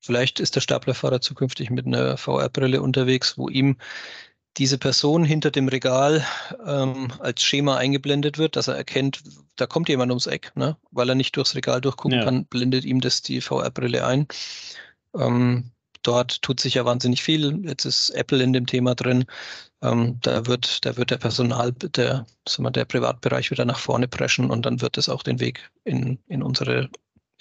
Vielleicht 0.00 0.38
ist 0.38 0.54
der 0.54 0.60
Staplerfahrer 0.60 1.20
zukünftig 1.20 1.70
mit 1.70 1.86
einer 1.86 2.16
VR-Brille 2.16 2.82
unterwegs, 2.82 3.36
wo 3.36 3.48
ihm 3.48 3.78
diese 4.58 4.78
Person 4.78 5.24
hinter 5.24 5.50
dem 5.50 5.68
Regal 5.68 6.26
ähm, 6.66 7.12
als 7.20 7.42
Schema 7.42 7.76
eingeblendet 7.76 8.38
wird, 8.38 8.56
dass 8.56 8.68
er 8.68 8.74
erkennt, 8.74 9.22
da 9.56 9.66
kommt 9.66 9.88
jemand 9.88 10.10
ums 10.10 10.26
Eck, 10.26 10.52
ne? 10.56 10.76
weil 10.90 11.08
er 11.08 11.14
nicht 11.14 11.36
durchs 11.36 11.54
Regal 11.54 11.80
durchgucken 11.80 12.18
ja. 12.18 12.24
kann, 12.24 12.44
blendet 12.46 12.84
ihm 12.84 13.00
das 13.00 13.22
die 13.22 13.40
VR-Brille 13.40 14.04
ein. 14.04 14.26
Ähm, 15.14 15.70
dort 16.02 16.42
tut 16.42 16.58
sich 16.58 16.74
ja 16.74 16.84
wahnsinnig 16.84 17.22
viel. 17.22 17.64
Jetzt 17.64 17.84
ist 17.84 18.10
Apple 18.10 18.42
in 18.42 18.52
dem 18.52 18.66
Thema 18.66 18.94
drin. 18.94 19.26
Ähm, 19.80 20.18
da 20.22 20.46
wird, 20.46 20.84
da 20.84 20.96
wird 20.96 21.12
der 21.12 21.18
Personal, 21.18 21.72
der, 21.72 22.26
sagen 22.48 22.64
wir, 22.64 22.72
der 22.72 22.84
Privatbereich 22.84 23.52
wieder 23.52 23.64
nach 23.64 23.78
vorne 23.78 24.08
preschen 24.08 24.50
und 24.50 24.66
dann 24.66 24.80
wird 24.80 24.98
es 24.98 25.08
auch 25.08 25.22
den 25.22 25.38
Weg 25.38 25.70
in, 25.84 26.18
in 26.26 26.42
unsere, 26.42 26.90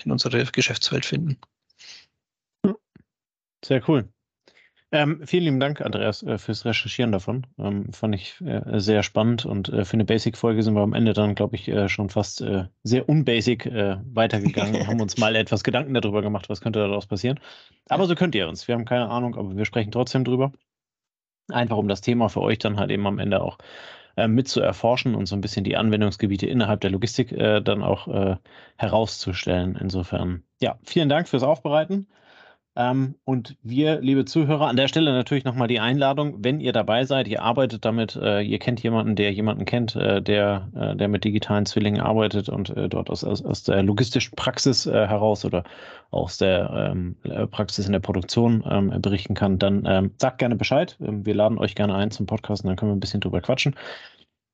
in 0.03 0.12
unsere 0.12 0.45
Geschäftswelt 0.45 1.06
finden. 1.06 1.38
Sehr 3.65 3.82
cool. 3.89 4.08
Ähm, 4.89 5.21
vielen 5.26 5.43
lieben 5.43 5.60
Dank, 5.60 5.82
Andreas, 5.82 6.23
äh, 6.23 6.38
fürs 6.38 6.63
Recherchieren 6.63 7.12
davon. 7.12 7.45
Ähm, 7.60 7.91
fand 7.91 8.15
ich 8.15 8.39
äh, 8.39 8.80
sehr 8.80 9.04
spannend 9.04 9.45
und 9.45 9.67
äh, 9.67 9.84
für 9.84 9.95
eine 9.95 10.06
Basic-Folge 10.06 10.63
sind 10.63 10.76
wir 10.76 10.82
am 10.82 10.93
Ende 10.93 11.12
dann, 11.12 11.36
glaube 11.36 11.58
ich, 11.58 11.67
äh, 11.67 11.89
schon 11.89 12.10
fast 12.10 12.39
äh, 12.39 12.65
sehr 12.84 13.10
unbasic 13.10 13.65
äh, 13.65 13.97
weitergegangen 14.06 14.76
und 14.76 14.88
haben 14.88 15.02
uns 15.02 15.17
mal 15.17 15.36
etwas 15.36 15.65
Gedanken 15.65 15.93
darüber 15.93 16.21
gemacht, 16.21 16.50
was 16.50 16.62
könnte 16.62 16.80
daraus 16.80 17.06
passieren. 17.06 17.38
Aber 17.89 18.06
so 18.06 18.15
könnt 18.15 18.34
ihr 18.36 18.47
uns. 18.47 18.69
Wir 18.69 18.76
haben 18.76 18.86
keine 18.86 19.10
Ahnung, 19.10 19.36
aber 19.36 19.58
wir 19.58 19.65
sprechen 19.65 19.91
trotzdem 19.91 20.23
drüber. 20.23 20.54
Einfach 21.50 21.78
um 21.78 21.89
das 21.89 22.00
Thema 22.00 22.30
für 22.30 22.41
euch 22.41 22.60
dann 22.60 22.78
halt 22.78 22.89
eben 22.89 23.08
am 23.08 23.19
Ende 23.19 23.41
auch 23.41 23.58
mit 24.28 24.47
zu 24.47 24.62
erforschen 24.62 25.13
und 25.13 25.28
so 25.28 25.36
ein 25.36 25.41
bisschen 25.41 25.63
die 25.63 25.78
Anwendungsgebiete 25.78 26.47
innerhalb 26.47 26.82
der 26.82 26.89
Logistik 26.89 27.30
dann 27.38 27.84
auch 27.84 28.39
herauszustellen. 28.76 29.78
Insofern, 29.80 30.43
ja, 30.60 30.80
vielen 30.84 31.08
Dank 31.08 31.30
fürs 31.30 31.43
Aufbereiten. 31.43 32.08
Ähm, 32.77 33.15
und 33.25 33.57
wir, 33.63 34.01
liebe 34.01 34.25
Zuhörer, 34.25 34.67
an 34.67 34.75
der 34.75 34.87
Stelle 34.87 35.11
natürlich 35.11 35.45
nochmal 35.45 35.67
die 35.67 35.79
Einladung, 35.79 36.43
wenn 36.43 36.59
ihr 36.59 36.73
dabei 36.73 37.05
seid, 37.05 37.27
ihr 37.27 37.41
arbeitet 37.41 37.83
damit, 37.85 38.15
äh, 38.15 38.41
ihr 38.41 38.59
kennt 38.59 38.83
jemanden, 38.83 39.15
der 39.15 39.33
jemanden 39.33 39.65
kennt, 39.65 39.95
äh, 39.95 40.21
der, 40.21 40.69
äh, 40.75 40.95
der 40.95 41.07
mit 41.07 41.23
digitalen 41.23 41.65
Zwillingen 41.65 41.99
arbeitet 41.99 42.49
und 42.49 42.71
dort 42.89 43.09
aus, 43.09 43.23
aus, 43.23 43.43
aus 43.43 43.63
der 43.63 43.81
logistischen 43.81 44.35
Praxis 44.35 44.85
heraus 44.85 45.43
oder 45.43 45.63
aus 46.11 46.37
der 46.37 46.91
ähm, 46.91 47.15
äh, 47.23 47.47
Praxis 47.47 47.87
in 47.87 47.93
der 47.93 47.99
Produktion 47.99 48.63
ähm, 48.69 49.01
berichten 49.01 49.33
kann, 49.33 49.57
dann 49.57 50.11
sagt 50.17 50.37
gerne 50.37 50.55
Bescheid. 50.55 50.95
Wir 50.99 51.33
laden 51.33 51.57
euch 51.57 51.73
gerne 51.73 51.95
ein 51.95 52.11
zum 52.11 52.27
Podcast 52.27 52.63
und 52.63 52.67
dann 52.67 52.75
können 52.75 52.91
wir 52.91 52.95
ein 52.95 52.99
bisschen 52.99 53.21
drüber 53.21 53.41
quatschen. 53.41 53.75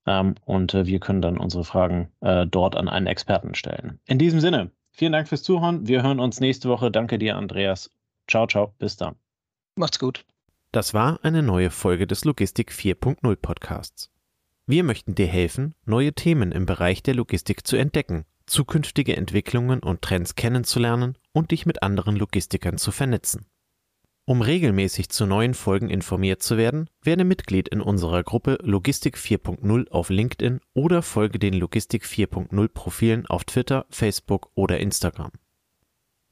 Und 0.06 0.74
wir 0.74 1.00
können 1.00 1.22
dann 1.22 1.38
unsere 1.38 1.64
Fragen 1.64 2.10
dort 2.20 2.76
an 2.76 2.90
einen 2.90 3.08
Experten 3.08 3.56
stellen. 3.56 4.00
In 4.06 4.20
diesem 4.20 4.40
Sinne, 4.40 4.72
vielen 4.92 5.12
Dank 5.12 5.28
fürs 5.28 5.44
Zuhören. 5.44 5.88
Wir 5.88 6.04
hören 6.04 6.20
uns 6.20 6.40
nächste 6.40 6.70
Woche. 6.70 6.92
Danke 6.92 7.18
dir, 7.18 7.36
Andreas 7.36 7.90
Ciao, 8.34 8.48
ciao, 8.48 8.74
bis 8.80 8.98
dann. 8.98 9.16
Macht's 9.76 10.00
gut. 10.00 10.26
Das 10.72 10.96
war 10.96 11.20
eine 11.22 11.44
neue 11.44 11.70
Folge 11.70 12.08
des 12.08 12.26
Logistik 12.26 12.72
4.0 12.72 13.36
Podcasts. 13.36 14.10
Wir 14.66 14.84
möchten 14.84 15.14
dir 15.14 15.28
helfen, 15.28 15.76
neue 15.86 16.14
Themen 16.14 16.52
im 16.52 16.66
Bereich 16.66 17.04
der 17.04 17.14
Logistik 17.14 17.68
zu 17.68 17.76
entdecken, 17.76 18.26
zukünftige 18.48 19.16
Entwicklungen 19.16 19.82
und 19.82 20.02
Trends 20.02 20.34
kennenzulernen 20.34 21.16
und 21.32 21.52
dich 21.52 21.68
mit 21.68 21.84
anderen 21.84 22.16
Logistikern 22.16 22.80
zu 22.80 22.90
vernetzen. 22.92 23.46
Um 24.26 24.42
regelmäßig 24.42 25.10
zu 25.10 25.28
neuen 25.28 25.54
Folgen 25.54 25.92
informiert 25.92 26.42
zu 26.42 26.58
werden, 26.58 26.90
werde 27.04 27.26
Mitglied 27.26 27.68
in 27.68 27.82
unserer 27.82 28.24
Gruppe 28.24 28.58
Logistik 28.64 29.16
4.0 29.16 29.92
auf 29.92 30.10
LinkedIn 30.10 30.60
oder 30.74 31.04
folge 31.04 31.38
den 31.38 31.54
Logistik 31.54 32.04
4.0 32.04 32.68
Profilen 32.70 33.28
auf 33.28 33.44
Twitter, 33.44 33.86
Facebook 33.92 34.50
oder 34.56 34.80
Instagram. 34.80 35.34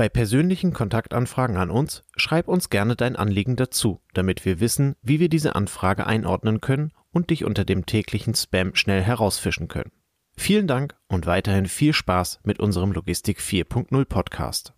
Bei 0.00 0.08
persönlichen 0.08 0.72
Kontaktanfragen 0.72 1.58
an 1.58 1.70
uns 1.70 2.04
schreib 2.16 2.48
uns 2.48 2.70
gerne 2.70 2.96
dein 2.96 3.16
Anliegen 3.16 3.56
dazu, 3.56 4.00
damit 4.14 4.46
wir 4.46 4.58
wissen, 4.58 4.96
wie 5.02 5.20
wir 5.20 5.28
diese 5.28 5.56
Anfrage 5.56 6.06
einordnen 6.06 6.62
können 6.62 6.94
und 7.12 7.28
dich 7.28 7.44
unter 7.44 7.66
dem 7.66 7.84
täglichen 7.84 8.34
Spam 8.34 8.74
schnell 8.74 9.02
herausfischen 9.02 9.68
können. 9.68 9.92
Vielen 10.38 10.66
Dank 10.66 10.96
und 11.08 11.26
weiterhin 11.26 11.66
viel 11.66 11.92
Spaß 11.92 12.40
mit 12.44 12.60
unserem 12.60 12.92
Logistik 12.92 13.40
4.0 13.40 14.06
Podcast. 14.06 14.72